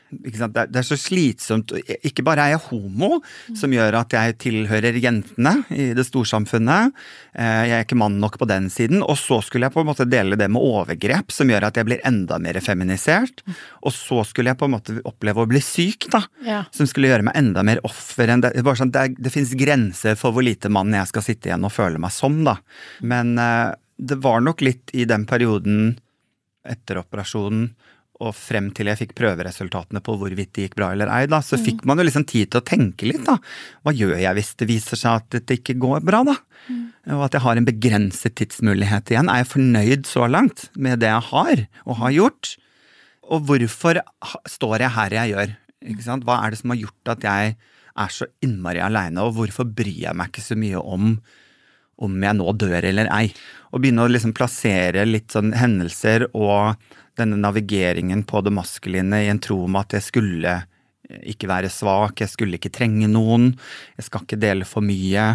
det 0.09 0.79
er, 0.79 0.85
så 0.85 0.97
slitsomt. 0.97 1.71
Ikke 2.05 2.23
bare 2.25 2.47
er 2.47 2.53
jeg 2.55 2.63
homo, 2.69 3.19
som 3.57 3.73
gjør 3.73 3.99
at 4.01 4.15
jeg 4.15 4.37
tilhører 4.41 4.97
jentene 5.01 5.53
i 5.69 5.91
det 5.97 6.05
storsamfunnet. 6.07 6.95
Eh, 7.33 7.61
jeg 7.69 7.75
er 7.77 7.85
ikke 7.85 7.99
mann 7.99 8.17
nok 8.21 8.39
på 8.41 8.47
den 8.49 8.69
siden. 8.73 9.03
Og 9.05 9.19
så 9.21 9.39
skulle 9.45 9.69
jeg 9.69 9.75
på 9.75 9.83
en 9.83 9.89
måte 9.91 10.07
dele 10.09 10.39
det 10.39 10.49
med 10.49 10.63
overgrep, 10.65 11.33
som 11.33 11.51
gjør 11.51 11.69
at 11.69 11.77
jeg 11.77 11.89
blir 11.89 12.01
enda 12.07 12.39
mer 12.41 12.57
feminisert. 12.65 13.43
Og 13.85 13.93
så 13.95 14.23
skulle 14.27 14.53
jeg 14.53 14.59
på 14.59 14.69
en 14.69 14.75
måte 14.77 14.97
oppleve 15.09 15.45
å 15.45 15.49
bli 15.49 15.61
syk, 15.63 16.09
da. 16.13 16.23
Ja. 16.45 16.63
Som 16.75 16.89
skulle 16.89 17.11
gjøre 17.11 17.27
meg 17.29 17.37
enda 17.39 17.65
mer 17.67 17.83
offer 17.87 18.31
det. 18.33 18.53
Bare 18.65 18.79
sånn, 18.81 18.93
det, 18.95 19.11
det 19.21 19.33
fins 19.33 19.53
grenser 19.59 20.17
for 20.19 20.33
hvor 20.33 20.45
lite 20.45 20.71
mann 20.73 20.95
jeg 20.95 21.11
skal 21.11 21.25
sitte 21.25 21.51
igjen 21.51 21.67
og 21.67 21.75
føle 21.75 22.01
meg 22.01 22.13
som, 22.15 22.41
da. 22.47 22.57
Men 23.05 23.37
eh, 23.37 23.77
det 23.99 24.21
var 24.23 24.41
nok 24.41 24.63
litt 24.65 24.93
i 24.95 25.05
den 25.05 25.27
perioden 25.29 25.99
etter 26.69 26.99
operasjonen 27.01 27.69
og 28.19 28.33
frem 28.35 28.67
til 28.75 28.89
jeg 28.91 28.99
fikk 28.99 29.13
prøveresultatene 29.15 30.01
på 30.03 30.15
hvorvidt 30.19 30.51
det 30.57 30.65
gikk 30.67 30.75
bra 30.79 30.91
eller 30.91 31.11
ei, 31.15 31.23
da, 31.31 31.39
så 31.45 31.55
mm. 31.55 31.63
fikk 31.63 31.85
man 31.87 32.01
jo 32.01 32.05
liksom 32.07 32.25
tid 32.27 32.51
til 32.51 32.59
å 32.59 32.67
tenke 32.67 33.07
litt, 33.07 33.23
da. 33.27 33.37
Hva 33.85 33.93
gjør 33.95 34.17
jeg 34.19 34.35
hvis 34.35 34.51
det 34.59 34.67
viser 34.67 34.99
seg 34.99 35.21
at 35.21 35.39
det 35.39 35.59
ikke 35.61 35.77
går 35.79 36.03
bra, 36.07 36.21
da? 36.27 36.35
Mm. 36.67 36.83
Og 37.15 37.23
at 37.29 37.37
jeg 37.37 37.45
har 37.45 37.61
en 37.61 37.69
begrenset 37.69 38.35
tidsmulighet 38.39 39.13
igjen. 39.13 39.31
Er 39.31 39.43
jeg 39.43 39.51
fornøyd 39.53 40.09
så 40.09 40.27
langt 40.27 40.67
med 40.75 40.99
det 41.01 41.13
jeg 41.13 41.27
har 41.31 41.65
og 41.85 41.99
har 42.03 42.15
gjort? 42.17 42.53
Og 43.29 43.45
hvorfor 43.47 44.01
står 44.49 44.83
jeg 44.83 44.95
her 44.97 45.15
jeg 45.21 45.33
gjør? 45.33 45.57
Ikke 45.93 46.05
sant? 46.05 46.27
Hva 46.27 46.41
er 46.43 46.51
det 46.51 46.59
som 46.59 46.73
har 46.73 46.81
gjort 46.83 47.13
at 47.15 47.27
jeg 47.29 47.55
er 47.99 48.13
så 48.13 48.27
innmari 48.45 48.81
aleine, 48.83 49.23
og 49.23 49.37
hvorfor 49.37 49.67
bryr 49.67 50.03
jeg 50.05 50.17
meg 50.17 50.31
ikke 50.31 50.43
så 50.43 50.57
mye 50.59 50.79
om 50.79 51.15
om 52.05 52.15
jeg 52.23 52.37
nå 52.39 52.53
dør 52.59 52.87
eller 52.91 53.11
ei? 53.15 53.27
Og 53.73 53.83
begynne 53.83 54.05
å 54.05 54.11
liksom 54.11 54.33
plassere 54.37 55.05
litt 55.07 55.35
sånn 55.35 55.53
hendelser 55.57 56.29
og 56.31 56.79
denne 57.19 57.39
navigeringen 57.39 58.23
på 58.27 58.41
det 58.45 58.53
maskuline 58.55 59.25
i 59.25 59.29
en 59.31 59.41
tro 59.43 59.61
om 59.65 59.77
at 59.79 59.97
jeg 59.97 60.07
skulle 60.07 60.55
ikke 61.09 61.49
være 61.49 61.71
svak, 61.73 62.21
jeg 62.21 62.31
skulle 62.31 62.59
ikke 62.59 62.71
trenge 62.73 63.09
noen, 63.09 63.51
jeg 63.97 64.07
skal 64.07 64.23
ikke 64.23 64.39
dele 64.39 64.67
for 64.67 64.85
mye, 64.85 65.31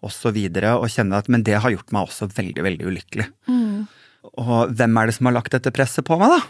osv. 0.00 0.32
Og, 0.32 0.54
så 0.56 0.76
og 0.76 0.86
kjenne 0.88 1.18
at 1.20 1.28
Men 1.28 1.44
det 1.44 1.58
har 1.60 1.72
gjort 1.74 1.92
meg 1.92 2.08
også 2.08 2.30
veldig, 2.32 2.62
veldig 2.64 2.86
ulykkelig. 2.88 3.26
Mm. 3.50 3.82
Og 4.40 4.72
hvem 4.76 4.96
er 4.96 5.08
det 5.08 5.16
som 5.16 5.28
har 5.28 5.36
lagt 5.36 5.52
dette 5.52 5.72
presset 5.74 6.06
på 6.06 6.16
meg, 6.20 6.32
da? 6.32 6.40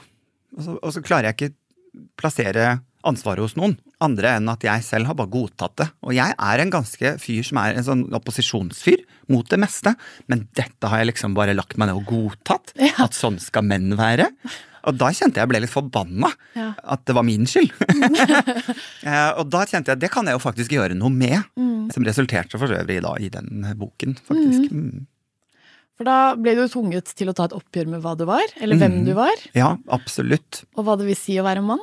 Og 0.56 0.62
så, 0.66 0.76
og 0.78 0.94
så 0.94 1.02
klarer 1.02 1.30
jeg 1.30 1.38
ikke 1.38 2.04
plassere 2.18 2.78
ansvaret 3.06 3.42
hos 3.42 3.56
noen, 3.56 3.76
andre 4.02 4.34
enn 4.36 4.50
at 4.52 4.64
jeg 4.66 4.84
selv 4.86 5.08
har 5.08 5.16
bare 5.18 5.32
godtatt 5.32 5.76
det. 5.80 5.88
Og 6.06 6.14
jeg 6.14 6.34
er 6.36 6.62
en 6.62 6.72
ganske 6.72 7.14
fyr 7.22 7.46
som 7.46 7.60
er 7.62 7.78
en 7.78 7.86
sånn 7.86 8.04
opposisjonsfyr 8.18 9.02
mot 9.32 9.46
det 9.50 9.60
meste, 9.62 9.94
men 10.30 10.46
dette 10.58 10.90
har 10.90 11.02
jeg 11.02 11.12
liksom 11.12 11.36
bare 11.36 11.54
lagt 11.56 11.78
meg 11.80 11.90
ned 11.90 12.00
og 12.00 12.10
godtatt. 12.10 12.74
Ja. 12.80 13.06
At 13.06 13.16
sånn 13.16 13.38
skal 13.42 13.66
menn 13.66 13.94
være. 13.98 14.30
Og 14.88 14.96
da 14.96 15.10
kjente 15.12 15.42
jeg 15.42 15.50
ble 15.50 15.60
litt 15.62 15.72
forbanna. 15.72 16.30
Ja. 16.56 16.70
At 16.96 17.04
det 17.08 17.16
var 17.16 17.26
min 17.26 17.48
skyld. 17.48 17.72
Eh, 19.00 19.30
og 19.40 19.48
da 19.48 19.62
kjente 19.64 19.88
jeg 19.88 19.96
at 19.96 20.02
det 20.02 20.10
kan 20.12 20.28
jeg 20.28 20.36
jo 20.36 20.42
faktisk 20.42 20.74
gjøre 20.74 20.96
noe 20.98 21.08
med. 21.12 21.40
Mm. 21.56 21.88
Som 21.94 22.04
resulterte 22.04 22.58
for 22.60 22.72
øvrig 22.76 22.98
da 23.04 23.14
i 23.16 23.30
den 23.32 23.64
boken, 23.80 24.18
faktisk. 24.28 24.68
Mm. 24.68 24.82
mm. 24.90 25.08
For 26.00 26.08
da 26.08 26.32
ble 26.40 26.54
du 26.56 26.62
tvunget 26.64 27.10
til 27.16 27.28
å 27.28 27.34
ta 27.36 27.44
et 27.48 27.52
oppgjør 27.56 27.90
med 27.92 28.00
hva 28.00 28.14
du 28.16 28.22
var, 28.28 28.44
eller 28.56 28.78
hvem 28.80 29.00
mm. 29.00 29.06
du 29.08 29.10
var. 29.18 29.42
Ja, 29.56 29.74
absolutt. 29.92 30.62
Og 30.76 30.86
hva 30.86 30.94
det 30.96 31.08
vil 31.10 31.18
si 31.18 31.36
å 31.40 31.44
være 31.44 31.64
mann. 31.64 31.82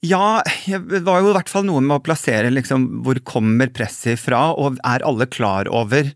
Ja, 0.00 0.40
det 0.66 1.02
var 1.04 1.20
jo 1.20 1.30
i 1.30 1.36
hvert 1.36 1.50
fall 1.52 1.66
noe 1.68 1.82
med 1.84 1.98
å 1.98 2.04
plassere 2.04 2.52
liksom, 2.52 3.02
hvor 3.04 3.20
kommer 3.26 3.68
presset 3.72 4.14
ifra, 4.16 4.50
og 4.56 4.80
er 4.86 5.04
alle 5.04 5.28
klar 5.28 5.68
over 5.68 6.14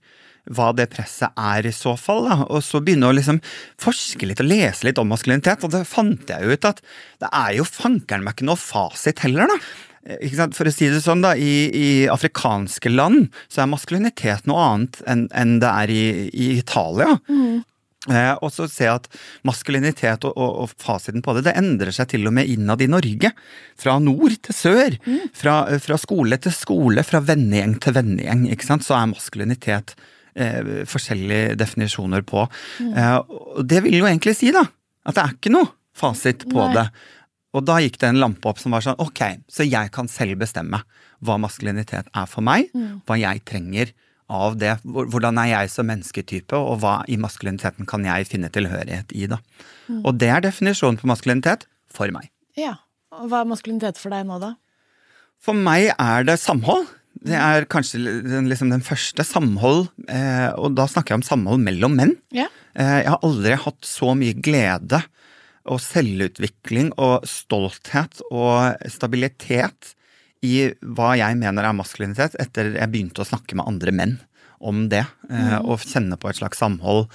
hva 0.53 0.70
det 0.77 0.90
presset 0.92 1.33
er 1.40 1.66
i 1.68 1.73
så 1.73 1.94
fall. 2.01 2.25
Da. 2.29 2.38
Og 2.49 2.64
så 2.64 2.81
begynne 2.85 3.11
å 3.11 3.16
liksom 3.16 3.40
forske 3.81 4.29
litt 4.29 4.40
og 4.44 4.49
lese 4.49 4.88
litt 4.88 5.01
om 5.01 5.11
maskulinitet, 5.12 5.64
og 5.64 5.73
det 5.73 5.85
fant 5.88 6.33
jeg 6.33 6.55
ut 6.57 6.68
at 6.68 6.81
det 7.20 7.31
er 7.31 7.59
jo 7.59 7.68
fankeren 7.68 8.25
meg 8.25 8.37
ikke 8.37 8.49
noe 8.49 8.61
fasit 8.61 9.25
heller, 9.25 9.53
da. 9.53 9.61
For 10.53 10.68
å 10.68 10.73
si 10.73 10.90
det 10.92 11.01
sånn, 11.01 11.23
da, 11.25 11.33
i, 11.33 11.68
i, 11.73 11.85
afrikanske 12.12 12.90
land 12.92 13.31
så 13.49 13.62
er 13.62 13.70
maskulinitet 13.73 14.44
noe 14.51 14.61
annet 14.61 14.99
enn, 15.09 15.23
enn 15.33 15.55
det 15.62 15.70
er 15.70 15.92
i, 15.92 16.03
i 16.29 16.49
Italia. 16.59 17.14
Mm. 17.25 17.62
Eh, 18.12 18.35
og 18.45 18.51
så 18.53 18.67
ser 18.69 18.90
jeg 18.90 19.01
at 19.01 19.07
maskulinitet 19.49 20.27
og, 20.29 20.35
og, 20.37 20.57
og, 20.64 20.73
fasiten 20.81 21.25
på 21.25 21.37
det, 21.37 21.47
det 21.47 21.55
endrer 21.57 21.95
seg 21.95 22.11
til 22.12 22.29
og 22.29 22.35
med 22.37 22.51
innad 22.53 22.83
i 22.85 22.90
Norge. 22.90 23.31
Fra 23.81 23.97
nord 24.03 24.37
til 24.45 24.57
sør. 24.57 24.99
Mm. 25.07 25.31
Fra, 25.37 25.55
fra, 25.83 25.99
skole 26.01 26.38
til 26.45 26.55
skole, 26.55 27.07
fra 27.07 27.23
vennegjeng 27.25 27.79
til 27.83 27.97
vennegjeng. 27.97 28.45
ikke 28.53 28.69
sant? 28.69 28.85
Så 28.87 28.97
er 28.99 29.09
maskulinitet 29.12 29.97
eh, 30.37 30.85
forskjellige 30.90 31.57
definisjoner 31.61 32.27
på. 32.29 32.45
Mm. 32.83 32.93
Eh, 32.93 33.19
og 33.25 33.64
det 33.73 33.85
vil 33.87 34.01
jo 34.03 34.09
egentlig 34.11 34.37
si, 34.38 34.53
da, 34.55 34.67
at 35.05 35.17
det 35.17 35.25
er 35.25 35.37
ikke 35.38 35.55
noe 35.57 35.73
fasit 35.95 36.49
på 36.51 36.61
Nei. 36.61 36.73
det. 36.77 36.88
Og 37.55 37.62
da 37.62 37.79
gikk 37.81 38.01
det 38.03 38.11
en 38.11 38.21
lampe 38.21 38.51
opp 38.51 38.59
som 38.59 38.75
var 38.75 38.83
sånn 38.83 38.99
ok, 39.03 39.23
så 39.47 39.67
jeg 39.67 39.93
kan 39.95 40.11
selv 40.11 40.40
bestemme 40.43 40.83
hva 41.25 41.37
maskulinitet 41.40 42.11
er 42.11 42.27
for 42.29 42.45
meg, 42.45 42.67
mm. 42.75 43.05
hva 43.07 43.17
jeg 43.21 43.45
trenger 43.47 43.95
av 44.33 44.57
det. 44.61 44.77
Hvordan 44.85 45.39
er 45.43 45.51
jeg 45.51 45.73
som 45.73 45.89
mennesketype, 45.91 46.57
og 46.57 46.81
hva 46.83 46.97
i 47.11 47.19
maskuliniteten 47.21 47.89
kan 47.89 48.07
jeg 48.09 48.29
finne 48.31 48.51
tilhørighet 48.53 49.13
i, 49.13 49.27
da. 49.31 49.41
Mm. 49.89 50.03
Og 50.03 50.13
det 50.21 50.31
er 50.33 50.45
definisjonen 50.47 50.99
på 51.01 51.09
maskulinitet 51.11 51.67
for 51.93 52.11
meg. 52.15 52.31
Ja, 52.59 52.79
og 53.15 53.31
Hva 53.31 53.43
er 53.43 53.51
maskulinitet 53.51 54.01
for 54.01 54.15
deg 54.15 54.27
nå, 54.27 54.41
da? 54.43 54.55
For 55.45 55.57
meg 55.57 55.93
er 55.93 56.27
det 56.27 56.39
samhold. 56.43 56.89
Det 57.25 57.37
er 57.39 57.67
kanskje 57.71 58.01
den, 58.25 58.49
liksom 58.51 58.73
den 58.73 58.83
første 58.85 59.25
samhold, 59.25 59.87
eh, 60.11 60.51
og 60.59 60.75
da 60.77 60.89
snakker 60.91 61.15
jeg 61.15 61.23
om 61.23 61.27
samhold 61.27 61.63
mellom 61.65 61.95
menn. 62.01 62.17
Ja. 62.35 62.49
Eh, 62.75 63.05
jeg 63.05 63.13
har 63.13 63.23
aldri 63.25 63.55
hatt 63.61 63.87
så 63.87 64.13
mye 64.19 64.35
glede 64.45 65.05
og 65.65 65.81
selvutvikling 65.81 66.91
og 67.01 67.25
stolthet 67.29 68.21
og 68.29 68.75
stabilitet 68.93 69.95
i 70.44 70.54
hva 70.96 71.14
jeg 71.18 71.40
mener 71.40 71.66
er 71.66 71.76
maskulinitet, 71.76 72.37
etter 72.42 72.74
jeg 72.76 72.92
begynte 72.92 73.24
å 73.24 73.28
snakke 73.28 73.57
med 73.59 73.68
andre 73.70 73.94
menn 73.96 74.18
om 74.64 74.87
det, 74.92 75.04
eh, 75.30 75.57
mm. 75.57 75.64
og 75.64 75.83
kjenne 75.85 76.20
på 76.20 76.30
et 76.30 76.40
slags 76.40 76.61
samhold. 76.62 77.09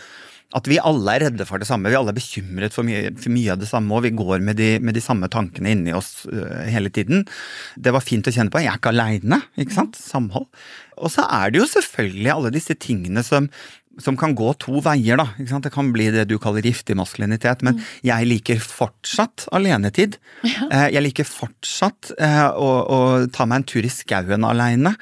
At 0.58 0.66
vi 0.66 0.80
alle 0.82 1.14
er 1.14 1.28
redde 1.28 1.46
for 1.46 1.62
det 1.62 1.68
samme, 1.70 1.92
vi 1.92 1.98
alle 1.98 2.10
er 2.10 2.18
bekymret 2.18 2.74
for 2.74 2.88
mye, 2.88 3.12
for 3.22 3.30
mye 3.34 3.54
av 3.54 3.60
det 3.62 3.68
samme, 3.70 3.94
og 3.94 4.08
vi 4.08 4.16
går 4.18 4.42
med 4.46 4.58
de, 4.58 4.70
med 4.82 4.98
de 4.98 5.04
samme 5.06 5.30
tankene 5.30 5.76
inni 5.76 5.94
oss 5.94 6.24
uh, 6.26 6.66
hele 6.66 6.90
tiden. 6.94 7.22
Det 7.78 7.94
var 7.94 8.02
fint 8.02 8.26
å 8.26 8.34
kjenne 8.34 8.50
på. 8.50 8.64
Jeg 8.64 8.72
er 8.72 8.82
ikke 8.82 8.94
aleine, 8.96 9.44
ikke 9.62 9.78
sant? 9.78 10.00
Samhold. 10.02 10.50
Og 10.98 11.14
så 11.14 11.28
er 11.30 11.54
det 11.54 11.62
jo 11.62 11.70
selvfølgelig 11.70 12.34
alle 12.34 12.54
disse 12.56 12.74
tingene 12.82 13.22
som 13.26 13.52
som 13.98 14.18
kan 14.18 14.36
gå 14.38 14.52
to 14.62 14.80
veier, 14.84 15.20
da. 15.20 15.28
Det 15.38 15.72
kan 15.74 15.92
bli 15.94 16.10
det 16.14 16.28
du 16.30 16.38
kaller 16.42 16.66
giftig 16.66 16.96
maskulinitet, 16.98 17.64
men 17.66 17.78
mm. 17.78 17.88
jeg 18.06 18.28
liker 18.30 18.62
fortsatt 18.62 19.48
alenetid. 19.56 20.20
Ja. 20.46 20.68
Eh, 20.70 20.86
jeg 20.96 21.06
liker 21.08 21.28
fortsatt 21.28 22.12
eh, 22.22 22.46
å, 22.54 22.70
å, 22.86 23.00
ta 23.34 23.48
meg 23.50 23.62
en 23.62 23.68
tur 23.74 23.86
i 23.86 23.92
skauen 23.92 24.46
aleine. 24.48 24.94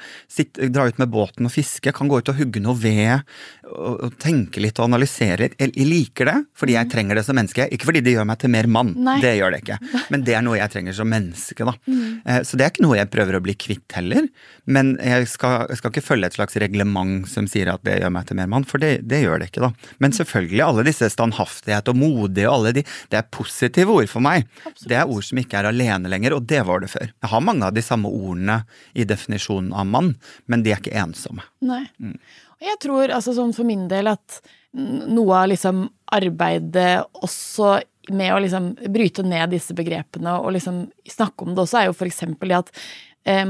Dra 0.58 0.88
ut 0.88 1.00
med 1.00 1.12
båten 1.12 1.48
og 1.48 1.54
fiske. 1.54 1.92
Kan 1.94 2.10
gå 2.10 2.20
ut 2.22 2.32
og 2.32 2.40
hugge 2.40 2.62
noe 2.64 2.78
ved. 2.78 3.26
Og, 3.68 4.06
og 4.08 4.16
tenke 4.22 4.62
litt 4.64 4.80
og 4.80 4.88
analysere. 4.88 5.50
Jeg, 5.58 5.88
liker 5.88 6.30
det 6.30 6.36
fordi 6.58 6.78
jeg 6.78 6.88
mm. 6.88 6.92
trenger 6.94 7.20
det 7.20 7.26
som 7.28 7.38
menneske. 7.38 7.68
Ikke 7.74 7.90
fordi 7.90 8.02
det 8.04 8.16
gjør 8.16 8.28
meg 8.28 8.40
til 8.40 8.52
mer 8.54 8.70
mann, 8.72 8.94
Nei. 8.96 9.18
det 9.24 9.36
gjør 9.36 9.54
det 9.54 9.62
ikke. 9.66 9.78
Men 10.14 10.24
det 10.26 10.38
er 10.38 10.44
noe 10.46 10.58
jeg 10.58 10.72
trenger 10.74 10.96
som 10.96 11.12
menneske, 11.12 11.68
da. 11.68 11.76
Mm. 11.86 12.02
Eh, 12.24 12.40
så 12.48 12.58
det 12.58 12.66
er 12.66 12.74
ikke 12.74 12.86
noe 12.88 12.98
jeg 12.98 13.12
prøver 13.12 13.38
å 13.38 13.44
bli 13.44 13.54
kvitt 13.58 13.98
heller. 14.00 14.26
Men 14.68 14.96
jeg 14.96 15.28
skal, 15.30 15.68
jeg 15.68 15.82
skal 15.82 15.94
ikke 15.94 16.06
følge 16.08 16.32
et 16.32 16.40
slags 16.40 16.58
reglement 16.60 17.28
som 17.28 17.46
sier 17.50 17.70
at 17.72 17.84
det 17.86 18.00
gjør 18.00 18.14
meg 18.16 18.28
til 18.28 18.40
mer 18.40 18.50
mann. 18.50 18.66
for 18.68 18.77
det 18.82 18.88
det, 18.88 19.08
det, 19.08 19.20
gjør 19.24 19.40
det 19.40 19.50
ikke, 19.50 19.64
da. 19.64 19.94
Men 20.02 20.14
selvfølgelig, 20.16 20.62
alle 20.64 20.84
disse 20.86 21.08
standhaftighet 21.12 21.90
og 21.92 21.98
modig 21.98 22.46
og 22.46 22.54
alle 22.54 22.74
de, 22.78 22.84
det 23.12 23.20
er 23.20 23.30
positive 23.34 23.94
ord 23.94 24.10
for 24.10 24.24
meg. 24.24 24.46
Absolutt. 24.62 24.88
Det 24.90 24.98
er 24.98 25.14
ord 25.14 25.26
som 25.28 25.42
ikke 25.42 25.60
er 25.60 25.70
alene 25.70 26.12
lenger, 26.12 26.36
og 26.36 26.46
det 26.48 26.62
var 26.68 26.84
det 26.84 26.92
før. 26.92 27.10
Jeg 27.10 27.32
har 27.32 27.44
mange 27.44 27.68
av 27.68 27.76
de 27.76 27.84
samme 27.84 28.12
ordene 28.12 28.60
i 28.94 29.06
definisjonen 29.08 29.74
av 29.76 29.88
mann, 29.88 30.14
men 30.46 30.64
de 30.64 30.74
er 30.74 30.82
ikke 30.82 30.96
ensomme. 30.98 31.44
Nei. 31.66 31.84
Mm. 32.02 32.16
Jeg 32.64 32.80
tror, 32.82 33.12
altså 33.14 33.36
sånn 33.36 33.54
for 33.54 33.68
min 33.68 33.86
del, 33.90 34.10
at 34.10 34.40
noe 34.78 35.36
av 35.36 35.50
liksom 35.52 35.86
arbeidet 36.14 37.04
også 37.22 37.78
med 38.12 38.32
å 38.32 38.40
liksom 38.40 38.70
bryte 38.88 39.22
ned 39.26 39.52
disse 39.52 39.74
begrepene 39.76 40.38
og 40.40 40.54
liksom 40.56 40.86
snakke 41.08 41.44
om 41.44 41.54
det 41.54 41.64
også, 41.64 41.80
er 41.80 41.90
jo 41.90 41.96
for 41.96 42.08
eksempel 42.08 42.52
det 42.52 42.62
at 42.62 42.72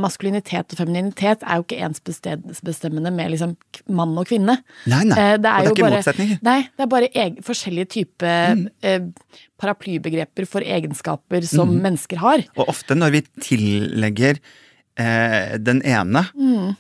maskulinitet 0.01 0.73
og 0.75 0.81
femininitet 0.81 1.45
er 1.47 1.61
jo 1.61 1.63
ikke 1.63 1.79
ensbestemmende 1.87 3.13
med 3.15 3.31
liksom 3.31 3.53
mann 3.95 4.17
og 4.19 4.27
kvinne. 4.27 4.59
Nei, 4.91 5.03
nei. 5.07 5.19
Eh, 5.19 5.35
det 5.39 5.39
er, 5.39 5.43
det 5.45 5.53
er 5.53 5.69
ikke 5.71 5.85
bare, 5.85 5.99
motsetninger. 6.01 6.41
Nei, 6.49 6.57
det 6.67 6.85
er 6.85 6.91
bare 6.91 7.11
egen, 7.13 7.45
forskjellige 7.47 7.91
typer 7.95 8.57
mm. 8.59 8.65
eh, 8.83 9.37
paraplybegreper 9.63 10.49
for 10.51 10.67
egenskaper 10.67 11.47
som 11.47 11.71
mm. 11.71 11.83
mennesker 11.85 12.23
har. 12.25 12.43
Og 12.59 12.73
ofte 12.75 12.97
når 12.99 13.15
vi 13.15 13.23
tillegger 13.45 14.41
eh, 14.99 15.55
den 15.63 15.85
ene 15.87 16.25
mm. 16.33 16.73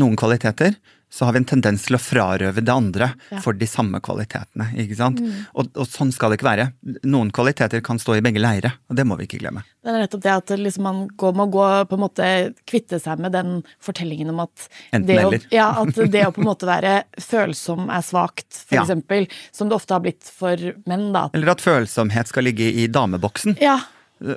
noen 0.00 0.16
kvaliteter, 0.18 0.78
så 1.10 1.24
har 1.24 1.32
vi 1.32 1.40
en 1.40 1.48
tendens 1.48 1.86
til 1.86 1.96
å 1.96 2.00
frarøve 2.02 2.60
det 2.60 2.72
andre 2.72 3.10
ja. 3.30 3.40
for 3.40 3.56
de 3.56 3.66
samme 3.68 4.00
kvalitetene. 4.04 4.68
ikke 4.82 4.98
sant? 4.98 5.22
Mm. 5.24 5.46
Og, 5.54 5.70
og, 5.72 5.88
sånn 5.88 6.12
skal 6.12 6.30
det 6.30 6.38
ikke 6.38 6.48
være. 6.50 6.66
Noen 7.08 7.32
kvaliteter 7.34 7.82
kan 7.84 8.00
stå 8.00 8.18
i 8.18 8.22
begge 8.24 8.42
leire, 8.42 8.74
og 8.90 8.98
det 8.98 9.06
må 9.08 9.16
vi 9.18 9.28
ikke 9.28 9.40
glemme. 9.40 9.64
Det 9.80 9.94
er 9.94 10.04
nettopp 10.04 10.24
det 10.26 10.34
at 10.34 10.54
liksom 10.60 10.84
man 10.84 11.02
går, 11.16 11.34
må 11.38 11.48
gå 11.52 11.66
på 11.88 11.96
en 11.96 12.04
måte 12.04 12.30
kvitte 12.68 13.00
seg 13.00 13.22
med 13.24 13.32
den 13.36 13.62
fortellingen 13.84 14.34
om 14.34 14.44
at 14.44 14.68
Enten 14.92 15.08
det, 15.08 15.18
å, 15.24 15.34
ja, 15.54 15.68
at 15.80 16.00
det 16.12 16.26
å 16.28 16.32
på 16.36 16.44
en 16.44 16.50
måte 16.50 16.68
være 16.68 16.96
følsom 17.24 17.88
er 17.88 18.04
svakt, 18.04 18.50
for 18.66 18.80
ja. 18.80 18.84
eksempel. 18.84 19.30
Som 19.54 19.72
det 19.72 19.78
ofte 19.80 19.96
har 19.96 20.04
blitt 20.04 20.28
for 20.28 20.70
menn, 20.90 21.08
da. 21.16 21.28
Eller 21.32 21.54
at 21.54 21.64
følsomhet 21.64 22.28
skal 22.28 22.50
ligge 22.50 22.68
i 22.68 22.88
dameboksen. 22.92 23.56
Ja. 23.64 23.80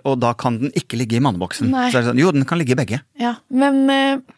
Og 0.06 0.22
da 0.22 0.32
kan 0.38 0.60
den 0.62 0.72
ikke 0.78 1.00
ligge 1.00 1.18
i 1.18 1.24
manneboksen. 1.24 1.72
Så 1.74 1.90
er 1.90 2.04
det 2.04 2.10
sånn, 2.12 2.22
jo, 2.22 2.32
den 2.32 2.46
kan 2.48 2.62
ligge 2.62 2.78
i 2.78 2.86
begge. 2.86 3.04
Ja, 3.20 3.42
men... 3.52 3.84
Uh, 3.90 4.38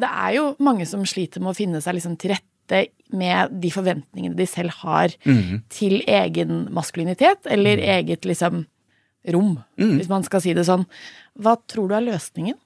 det 0.00 0.10
er 0.10 0.34
jo 0.38 0.50
mange 0.64 0.86
som 0.88 1.04
sliter 1.06 1.42
med 1.42 1.52
å 1.52 1.58
finne 1.58 1.80
seg 1.84 1.98
liksom 1.98 2.18
til 2.20 2.34
rette 2.34 2.84
med 3.14 3.54
de 3.60 3.70
forventningene 3.70 4.36
de 4.38 4.46
selv 4.48 4.74
har 4.80 5.12
mm. 5.28 5.64
til 5.72 6.00
egen 6.08 6.64
maskulinitet, 6.74 7.44
eller 7.44 7.78
mm. 7.78 7.88
eget 7.98 8.28
liksom 8.28 8.64
rom, 9.34 9.56
mm. 9.80 9.96
hvis 9.98 10.10
man 10.10 10.24
skal 10.26 10.42
si 10.44 10.54
det 10.56 10.66
sånn. 10.68 10.86
Hva 11.40 11.56
tror 11.70 11.90
du 11.90 11.96
er 11.96 12.06
løsningen? 12.08 12.58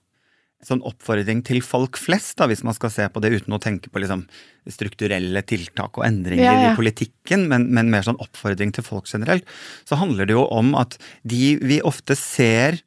Sånn 0.64 0.80
oppfordring 0.82 1.44
til 1.46 1.60
folk 1.62 2.00
flest, 2.00 2.34
da, 2.40 2.48
hvis 2.50 2.64
man 2.66 2.74
skal 2.74 2.90
se 2.90 3.04
på 3.14 3.20
det 3.22 3.30
uten 3.36 3.54
å 3.54 3.60
tenke 3.62 3.92
på 3.94 4.00
liksom, 4.02 4.24
strukturelle 4.66 5.44
tiltak 5.46 6.00
og 6.00 6.06
endringer 6.06 6.48
ja, 6.48 6.56
ja. 6.64 6.72
i 6.72 6.78
politikken, 6.78 7.46
men, 7.50 7.68
men, 7.74 7.92
mer 7.92 8.06
sånn 8.06 8.18
oppfordring 8.22 8.74
til 8.74 8.86
folk 8.86 9.06
generelt, 9.10 9.46
så 9.86 10.00
handler 10.00 10.26
det 10.26 10.34
jo 10.34 10.48
om 10.50 10.74
at 10.78 10.98
de 11.22 11.54
vi 11.62 11.78
ofte 11.86 12.18
ser 12.18 12.80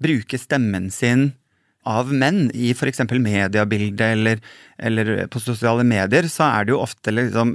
bruke 0.00 0.40
stemmen 0.40 0.88
sin 0.94 1.32
av 1.88 2.10
menn 2.12 2.50
i 2.52 2.72
f.eks. 2.74 3.00
mediebildet 3.08 4.02
eller, 4.04 4.40
eller, 4.76 5.10
på 5.32 5.40
sosiale 5.40 5.84
medier, 5.86 6.28
så 6.28 6.44
er 6.50 6.66
det 6.66 6.74
jo 6.74 6.80
ofte 6.82 7.14
liksom 7.14 7.54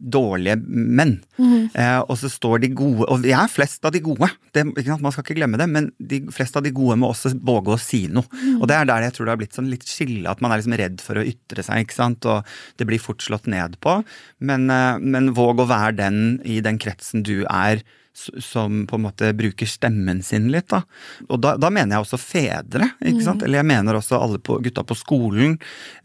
dårlige 0.00 0.56
menn. 0.66 1.18
Mm. 1.38 1.68
Eh, 1.74 2.00
og 2.00 2.18
så 2.18 2.30
står 2.32 2.64
de 2.64 2.70
gode 2.74 3.06
Og 3.12 3.20
vi 3.22 3.32
er 3.36 3.52
flest 3.52 3.84
av 3.86 3.94
de 3.94 4.02
gode, 4.02 4.26
det, 4.56 4.64
man 4.66 5.12
skal 5.12 5.22
ikke 5.22 5.38
glemme 5.38 5.60
det, 5.60 5.68
men 5.70 5.90
de 5.98 6.22
fleste 6.34 6.58
av 6.58 6.66
de 6.66 6.74
gode 6.74 6.98
må 6.98 7.12
også 7.12 7.36
våge 7.36 7.76
å 7.76 7.80
si 7.80 8.02
noe. 8.10 8.26
Mm. 8.32 8.58
Og 8.58 8.66
det 8.70 8.78
er 8.78 8.90
der 8.90 9.06
jeg 9.06 9.16
tror 9.16 9.28
det 9.28 9.36
har 9.36 9.42
blitt 9.44 9.60
sånn 9.60 9.70
litt 9.70 9.86
skille, 9.86 10.26
at 10.30 10.42
man 10.42 10.50
er 10.50 10.62
liksom 10.62 10.78
redd 10.80 10.98
for 11.04 11.20
å 11.20 11.26
ytre 11.26 11.64
seg, 11.66 11.86
ikke 11.86 12.00
sant, 12.00 12.26
og 12.26 12.50
det 12.80 12.88
blir 12.90 13.02
fort 13.02 13.22
slått 13.22 13.46
ned 13.50 13.78
på. 13.84 14.00
Men, 14.42 14.66
eh, 14.74 14.98
men 14.98 15.32
våg 15.38 15.62
å 15.62 15.70
være 15.70 15.98
den 16.02 16.20
i 16.42 16.58
den 16.64 16.82
kretsen 16.82 17.22
du 17.26 17.44
er 17.46 17.84
som 18.12 18.86
på 18.86 18.98
en 18.98 19.04
måte 19.06 19.32
bruker 19.36 19.68
stemmen 19.70 20.22
sin 20.22 20.48
litt. 20.52 20.68
Da. 20.72 20.82
Og 21.28 21.40
da, 21.42 21.54
da 21.60 21.70
mener 21.72 21.96
jeg 21.96 22.06
også 22.06 22.20
fedre. 22.20 22.90
ikke 22.98 23.24
sant? 23.24 23.42
Mm. 23.42 23.46
Eller 23.46 23.60
jeg 23.60 23.68
mener 23.70 23.98
også 23.98 24.18
alle 24.20 24.40
på, 24.42 24.58
gutta 24.64 24.84
på 24.86 24.98
skolen. 24.98 25.58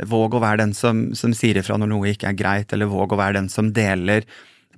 Våg 0.05 0.37
å 0.37 0.43
være 0.43 0.63
den 0.63 0.75
som, 0.77 1.07
som 1.17 1.33
sier 1.35 1.59
ifra 1.61 1.79
når 1.81 1.91
noe 1.91 2.11
ikke 2.13 2.29
er 2.31 2.37
greit, 2.37 2.75
eller 2.75 2.91
våg 2.91 3.15
å 3.15 3.21
være 3.21 3.39
den 3.39 3.49
som 3.51 3.73
deler. 3.75 4.27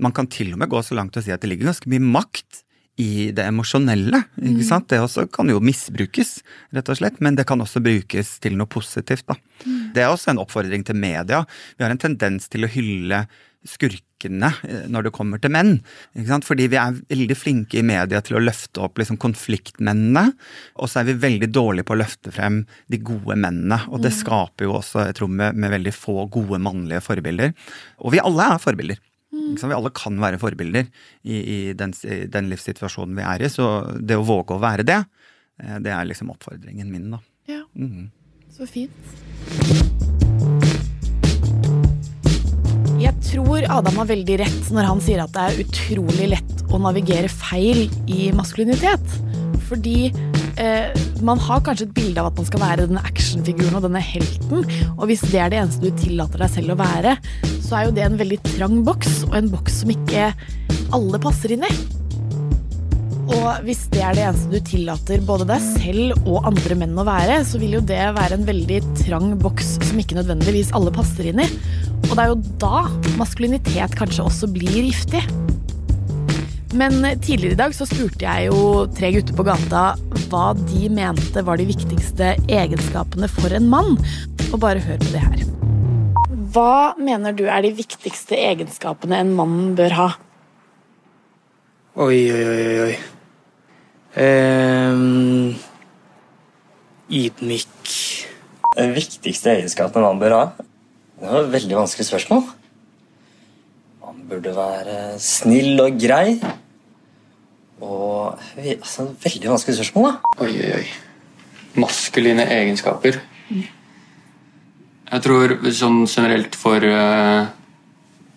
Man 0.03 0.15
kan 0.15 0.29
til 0.31 0.53
og 0.53 0.61
med 0.61 0.71
gå 0.71 0.81
så 0.85 0.97
langt 0.97 1.17
og 1.17 1.25
si 1.25 1.33
at 1.33 1.43
det 1.43 1.51
ligger 1.51 1.71
ganske 1.71 1.91
mye 1.91 2.07
makt 2.17 2.63
i 2.97 3.29
det 3.35 3.45
emosjonelle. 3.45 4.23
ikke 4.39 4.63
mm. 4.63 4.65
sant? 4.65 4.87
Det 4.89 4.99
også 5.03 5.27
kan 5.29 5.49
jo 5.51 5.59
misbrukes, 5.61 6.39
rett 6.73 6.87
og 6.89 6.97
slett, 6.97 7.19
men 7.21 7.37
det 7.37 7.45
kan 7.49 7.61
også 7.61 7.81
brukes 7.85 8.37
til 8.41 8.57
noe 8.57 8.69
positivt. 8.69 9.27
da. 9.29 9.37
Mm. 9.65 9.91
Det 9.93 10.01
er 10.01 10.09
også 10.09 10.31
en 10.33 10.41
oppfordring 10.41 10.85
til 10.87 10.97
media. 10.97 11.43
Vi 11.77 11.85
har 11.85 11.93
en 11.93 12.01
tendens 12.01 12.49
til 12.49 12.65
å 12.65 12.71
hylle 12.73 13.27
skurkene 13.67 14.49
eh, 14.67 14.85
når 14.91 15.07
det 15.07 15.13
kommer 15.15 15.41
til 15.41 15.53
menn. 15.53 15.73
Fordi 16.45 16.67
vi 16.71 16.79
er 16.79 16.99
veldig 17.09 17.37
flinke 17.37 17.79
i 17.79 17.85
media 17.85 18.21
til 18.25 18.39
å 18.39 18.43
løfte 18.43 18.83
opp 18.85 18.99
liksom, 19.01 19.19
konfliktmennene. 19.21 20.25
Og 20.81 20.91
så 20.91 21.01
er 21.01 21.09
vi 21.09 21.17
veldig 21.25 21.49
dårlige 21.53 21.87
på 21.87 21.95
å 21.95 22.01
løfte 22.01 22.33
frem 22.35 22.63
de 22.91 23.01
gode 23.01 23.37
mennene. 23.39 23.79
Og 23.91 24.01
det 24.03 24.13
mm. 24.13 24.17
skaper 24.19 24.67
jo 24.67 24.77
også 24.79 25.07
et 25.07 25.21
rom 25.23 25.37
med, 25.39 25.57
med, 25.57 25.73
veldig 25.77 25.95
få 25.95 26.27
gode 26.33 26.61
mannlige 26.63 27.03
forbilder. 27.05 27.55
Og 28.03 28.15
vi 28.15 28.23
alle 28.23 28.51
er 28.53 28.61
forbilder. 28.63 29.01
Mm. 29.33 29.55
Vi 29.59 29.75
alle 29.75 29.93
kan 29.95 30.19
være 30.21 30.39
forbilder 30.41 30.85
i, 31.23 31.37
i, 31.37 31.57
den, 31.77 31.95
i, 32.07 32.21
den, 32.31 32.51
livssituasjonen 32.53 33.17
vi 33.17 33.25
er 33.27 33.47
i. 33.47 33.51
Så 33.51 33.71
det 33.99 34.19
å 34.19 34.27
våge 34.27 34.55
å 34.55 34.63
være 34.63 34.87
det, 34.87 35.01
eh, 35.63 35.81
det 35.83 35.93
er 35.95 36.07
liksom 36.09 36.31
oppfordringen 36.35 36.91
min, 36.93 37.11
da. 37.17 37.23
Ja. 37.47 37.63
Mm. 37.75 38.09
Så 38.57 38.65
fint. 38.67 40.25
Jeg 43.07 43.15
tror 43.23 43.63
Adam 43.71 44.01
har 44.01 44.09
veldig 44.09 44.35
rett 44.41 44.69
når 44.75 44.87
han 44.89 45.01
sier 45.03 45.21
at 45.23 45.31
det 45.35 45.43
er 45.43 45.61
utrolig 45.63 46.25
lett 46.33 46.63
å 46.67 46.79
navigere 46.81 47.29
feil 47.31 47.85
i 48.11 48.27
maskulinitet. 48.35 49.13
Fordi 49.69 50.09
eh, 50.59 50.91
man 51.23 51.39
har 51.39 51.63
kanskje 51.63 51.87
et 51.87 51.93
bilde 51.95 52.19
av 52.19 52.31
at 52.31 52.41
man 52.41 52.49
skal 52.49 52.63
være 52.65 52.87
denne 52.89 53.03
actionfiguren 53.07 53.77
og 53.79 53.85
denne 53.87 54.01
helten, 54.03 54.65
og 54.95 55.05
hvis 55.07 55.23
det 55.29 55.39
er 55.39 55.53
det 55.53 55.61
eneste 55.61 55.87
du 55.87 56.01
tillater 56.03 56.43
deg 56.43 56.51
selv 56.51 56.75
å 56.75 56.79
være, 56.81 57.15
så 57.63 57.79
er 57.79 57.87
jo 57.87 57.95
det 57.95 58.03
en 58.07 58.19
veldig 58.19 58.41
trang 58.49 58.81
boks, 58.87 59.21
og 59.29 59.39
en 59.39 59.53
boks 59.55 59.81
som 59.83 59.95
ikke 59.95 60.27
alle 60.95 61.23
passer 61.23 61.55
inn 61.55 61.63
i. 61.67 61.73
Og 63.37 63.47
hvis 63.67 63.87
det 63.91 64.03
er 64.03 64.15
det 64.15 64.23
eneste 64.23 64.51
du 64.51 64.63
tillater 64.67 65.23
både 65.27 65.47
deg 65.49 65.63
selv 65.63 66.27
og 66.27 66.47
andre 66.47 66.77
menn 66.79 66.95
å 66.99 67.07
være, 67.07 67.41
så 67.47 67.59
vil 67.59 67.75
jo 67.79 67.83
det 67.87 67.99
være 68.15 68.39
en 68.39 68.47
veldig 68.47 68.79
trang 69.01 69.33
boks 69.41 69.77
som 69.89 69.99
ikke 69.99 70.19
nødvendigvis 70.19 70.71
alle 70.75 70.93
passer 70.95 71.27
inn 71.31 71.43
i. 71.43 71.47
Og 72.07 72.15
det 72.15 72.23
er 72.23 72.31
jo 72.31 72.39
da 72.61 72.85
maskulinitet 73.19 73.95
kanskje 73.99 74.25
også 74.25 74.49
blir 74.53 74.87
giftig. 74.87 75.23
Men 76.77 76.99
tidligere 77.23 77.55
i 77.55 77.59
dag 77.59 77.75
så 77.75 77.87
spurte 77.87 78.23
jeg 78.23 78.49
jo 78.49 78.85
tre 78.95 79.11
gutter 79.15 79.35
på 79.35 79.45
gata 79.47 79.83
hva 80.27 80.51
de 80.59 80.89
mente 80.91 81.43
var 81.47 81.59
de 81.59 81.67
viktigste 81.69 82.33
egenskapene 82.51 83.29
for 83.31 83.55
en 83.55 83.69
mann. 83.71 83.95
Og 84.51 84.59
bare 84.63 84.83
hør 84.83 84.99
på 85.01 85.11
det 85.13 85.23
her. 85.23 85.43
Hva 86.55 86.95
mener 86.99 87.35
du 87.35 87.45
er 87.47 87.63
de 87.65 87.73
viktigste 87.75 88.37
egenskapene 88.39 89.19
en 89.23 89.33
mann 89.35 89.75
bør 89.77 89.95
ha? 89.97 90.07
Oi, 91.97 92.19
oi, 92.29 92.43
oi, 92.45 92.75
oi. 92.85 92.95
Um, 94.17 95.55
ydmyk. 97.09 97.91
Den 98.77 98.95
viktigste 98.95 99.55
egenskapen 99.55 100.03
en 100.03 100.07
mann 100.11 100.21
bør 100.21 100.37
ha? 100.37 100.66
Det 101.17 101.25
var 101.25 101.39
et 101.41 101.53
veldig 101.55 101.77
vanskelig 101.79 102.05
spørsmål. 102.05 102.43
Man 104.05 104.17
burde 104.29 104.51
være 104.53 104.97
snill 105.19 105.79
og 105.81 105.95
grei. 105.97 106.35
Og 107.81 108.37
altså, 108.57 109.07
Veldig 109.23 109.49
vanskelig 109.49 109.79
spørsmål, 109.79 110.11
da. 110.11 110.43
Oi, 110.45 110.51
oi, 110.51 110.75
oi. 110.77 111.81
Maskuline 111.81 112.45
egenskaper. 112.53 113.17
Jeg 115.07 115.23
tror 115.23 115.55
sånn 115.73 116.03
generelt 116.05 116.55
for 116.59 116.85
uh, 116.85 117.49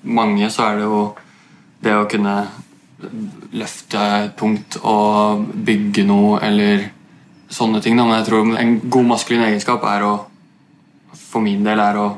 mange 0.08 0.48
så 0.54 0.70
er 0.70 0.80
det 0.80 0.88
jo 0.88 1.02
det 1.84 1.98
å 1.98 2.08
kunne 2.08 2.34
løfte 3.60 4.08
tungt 4.40 4.80
og 4.80 5.44
bygge 5.68 6.06
noe 6.08 6.40
eller 6.48 6.88
sånne 7.52 7.84
ting. 7.84 8.00
Da. 8.00 8.08
Men 8.08 8.20
jeg 8.22 8.28
tror 8.30 8.56
en 8.64 8.74
god 8.88 9.12
maskulin 9.12 9.46
egenskap 9.50 9.84
er 9.84 10.08
å 10.08 10.16
for 11.30 11.44
min 11.44 11.64
del 11.66 11.80
er 11.82 12.00
å 12.00 12.08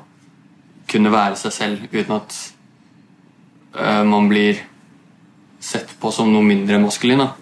kunne 0.93 1.13
være 1.13 1.39
seg 1.41 1.55
selv 1.57 1.89
uten 1.93 2.15
at 2.19 2.37
uh, 3.79 4.05
man 4.09 4.29
blir 4.31 4.61
sett 5.63 5.93
på 6.01 6.13
som 6.15 6.31
noe 6.33 6.45
mindre 6.45 6.81
maskulin. 6.83 7.23
Da. 7.23 7.33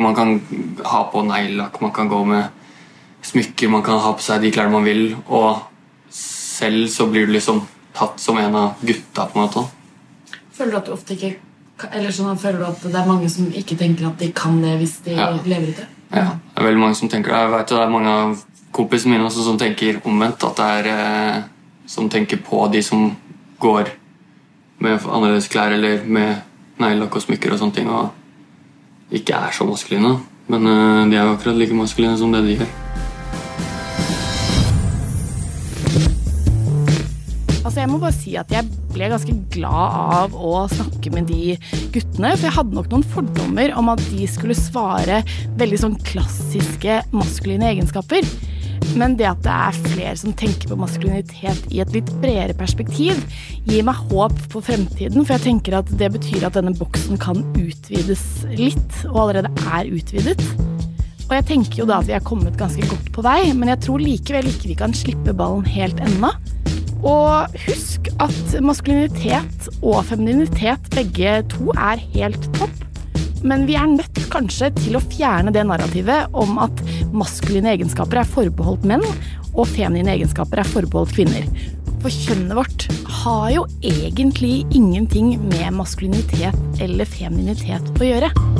Man 0.00 0.16
kan 0.16 0.38
ha 0.84 1.02
på 1.12 1.24
neglelakk, 1.26 1.80
man 1.84 1.94
kan 1.96 2.08
gå 2.10 2.22
med 2.28 2.48
smykker, 3.26 3.68
man 3.68 3.84
kan 3.86 4.00
ha 4.00 4.14
på 4.16 4.24
seg 4.24 4.42
de 4.44 4.52
klærne 4.54 4.72
man 4.74 4.86
vil, 4.88 5.12
og 5.28 5.60
selv 6.14 6.88
så 6.92 7.06
blir 7.10 7.28
du 7.28 7.34
liksom 7.36 7.60
tatt 7.96 8.20
som 8.20 8.38
en 8.40 8.56
av 8.56 8.80
gutta. 8.80 9.26
på 9.26 9.38
en 9.38 9.44
måte. 9.44 9.64
Føler 10.56 10.72
du 10.72 10.78
at 10.78 10.88
du 10.88 10.92
ofte 10.96 11.16
ikke 11.16 11.36
eller 11.96 12.12
sånn, 12.12 12.36
Føler 12.36 12.60
du 12.60 12.66
at 12.68 12.82
det 12.84 12.98
er 12.98 13.08
mange 13.08 13.28
som 13.32 13.48
ikke 13.56 13.78
tenker 13.80 14.10
at 14.10 14.20
de 14.20 14.30
kan 14.36 14.58
det 14.60 14.74
hvis 14.82 14.98
de 15.06 15.16
ja. 15.16 15.30
lever 15.46 15.70
i 15.70 15.76
det? 15.78 15.86
Ja, 16.10 16.34
det 16.36 16.58
er 16.58 16.66
veldig 16.66 16.82
mange 16.82 16.98
som 16.98 17.08
tenker 17.08 17.32
det. 17.32 17.38
Jeg 17.40 17.52
vet 17.54 17.72
det 17.72 17.78
er 17.78 17.94
mange 17.94 18.12
av 18.12 18.42
kompisene 18.74 19.14
mine 19.14 19.28
også 19.28 19.46
som 19.46 19.58
tenker 19.60 20.00
omvendt. 20.04 20.44
At 20.44 20.58
det 20.58 20.68
er 20.80 20.88
eh, 20.92 21.48
som 21.90 22.10
tenker 22.10 22.38
på 22.46 22.68
de 22.70 22.82
som 22.86 23.08
går 23.58 23.90
med 24.80 25.06
annerledes 25.10 25.50
klær 25.50 25.74
eller 25.74 26.04
med 26.06 26.44
neglelakk 26.80 27.18
og 27.18 27.24
smykker 27.24 27.52
og 27.52 27.60
sånne 27.60 27.76
ting, 27.76 27.90
og 27.90 29.14
ikke 29.14 29.34
er 29.36 29.56
så 29.56 29.66
maskuline. 29.66 30.14
Men 30.50 30.68
uh, 30.70 31.08
de 31.10 31.18
er 31.18 31.26
jo 31.26 31.34
akkurat 31.34 31.58
like 31.58 31.74
maskuline 31.76 32.14
som 32.18 32.30
det 32.34 32.44
de 32.46 32.54
gjør. 32.60 32.70
Altså, 37.60 37.82
jeg 37.82 37.90
må 37.90 37.98
bare 38.02 38.16
si 38.16 38.32
at 38.38 38.50
jeg 38.54 38.66
ble 38.94 39.10
ganske 39.12 39.34
glad 39.52 39.98
av 40.14 40.32
å 40.34 40.64
snakke 40.72 41.12
med 41.14 41.28
de 41.30 41.56
guttene. 41.94 42.32
For 42.38 42.48
jeg 42.48 42.56
hadde 42.56 42.78
nok 42.78 42.88
noen 42.90 43.06
fordommer 43.12 43.74
om 43.78 43.92
at 43.92 44.02
de 44.10 44.30
skulle 44.30 44.56
svare 44.58 45.20
veldig 45.60 45.82
sånn 45.82 45.98
klassiske 46.06 47.02
maskuline 47.14 47.68
egenskaper. 47.74 48.26
Men 48.98 49.14
det 49.18 49.28
at 49.30 49.42
det 49.44 49.52
er 49.54 49.78
flere 49.94 50.16
som 50.18 50.34
tenker 50.36 50.70
på 50.70 50.78
maskulinitet 50.80 51.68
i 51.70 51.80
et 51.82 51.92
litt 51.94 52.10
bredere 52.22 52.56
perspektiv, 52.58 53.20
gir 53.68 53.86
meg 53.86 54.00
håp 54.10 54.34
for 54.52 54.66
fremtiden. 54.66 55.22
For 55.22 55.36
jeg 55.36 55.46
tenker 55.46 55.78
at 55.80 55.92
det 56.00 56.10
betyr 56.16 56.48
at 56.48 56.58
denne 56.58 56.74
boksen 56.78 57.20
kan 57.22 57.44
utvides 57.54 58.26
litt, 58.58 59.00
og 59.12 59.28
allerede 59.28 59.70
er 59.70 59.92
utvidet. 59.94 60.42
Og 61.30 61.36
jeg 61.36 61.46
tenker 61.46 61.84
jo 61.84 61.86
da 61.86 62.00
at 62.02 62.08
vi 62.08 62.16
er 62.16 62.26
kommet 62.26 62.58
ganske 62.58 62.82
godt 62.90 63.12
på 63.14 63.22
vei, 63.22 63.52
men 63.54 63.70
jeg 63.70 63.84
tror 63.86 64.02
likevel 64.02 64.50
ikke 64.50 64.72
vi 64.72 64.80
kan 64.80 64.96
slippe 64.96 65.34
ballen 65.36 65.62
helt 65.68 66.00
ennå. 66.02 66.32
Og 67.06 67.54
husk 67.68 68.10
at 68.20 68.56
maskulinitet 68.60 69.70
og 69.78 70.02
femininitet 70.10 70.90
begge 70.92 71.38
to 71.54 71.70
er 71.78 72.02
helt 72.16 72.50
topp. 72.58 72.74
Men 73.46 73.64
vi 73.70 73.78
er 73.78 73.88
nødt 73.88 74.18
kanskje 74.32 74.68
til 74.82 74.98
å 74.98 75.04
fjerne 75.06 75.54
det 75.54 75.62
narrativet 75.64 76.34
om 76.36 76.58
at 76.60 76.82
maskuline 77.16 77.74
egenskaper 77.74 78.22
er 78.22 78.28
forbeholdt 78.28 78.86
menn, 78.88 79.04
og 79.54 79.68
feminine 79.70 80.14
egenskaper 80.14 80.62
er 80.62 80.72
forbeholdt 80.72 81.14
kvinner. 81.16 81.46
For 82.00 82.12
kjønnet 82.14 82.56
vårt 82.56 82.86
har 83.20 83.50
jo 83.52 83.66
egentlig 83.84 84.62
ingenting 84.70 85.34
med 85.50 85.76
maskulinitet 85.76 86.80
eller 86.80 87.08
femininitet 87.08 87.92
å 88.00 88.10
gjøre. 88.12 88.59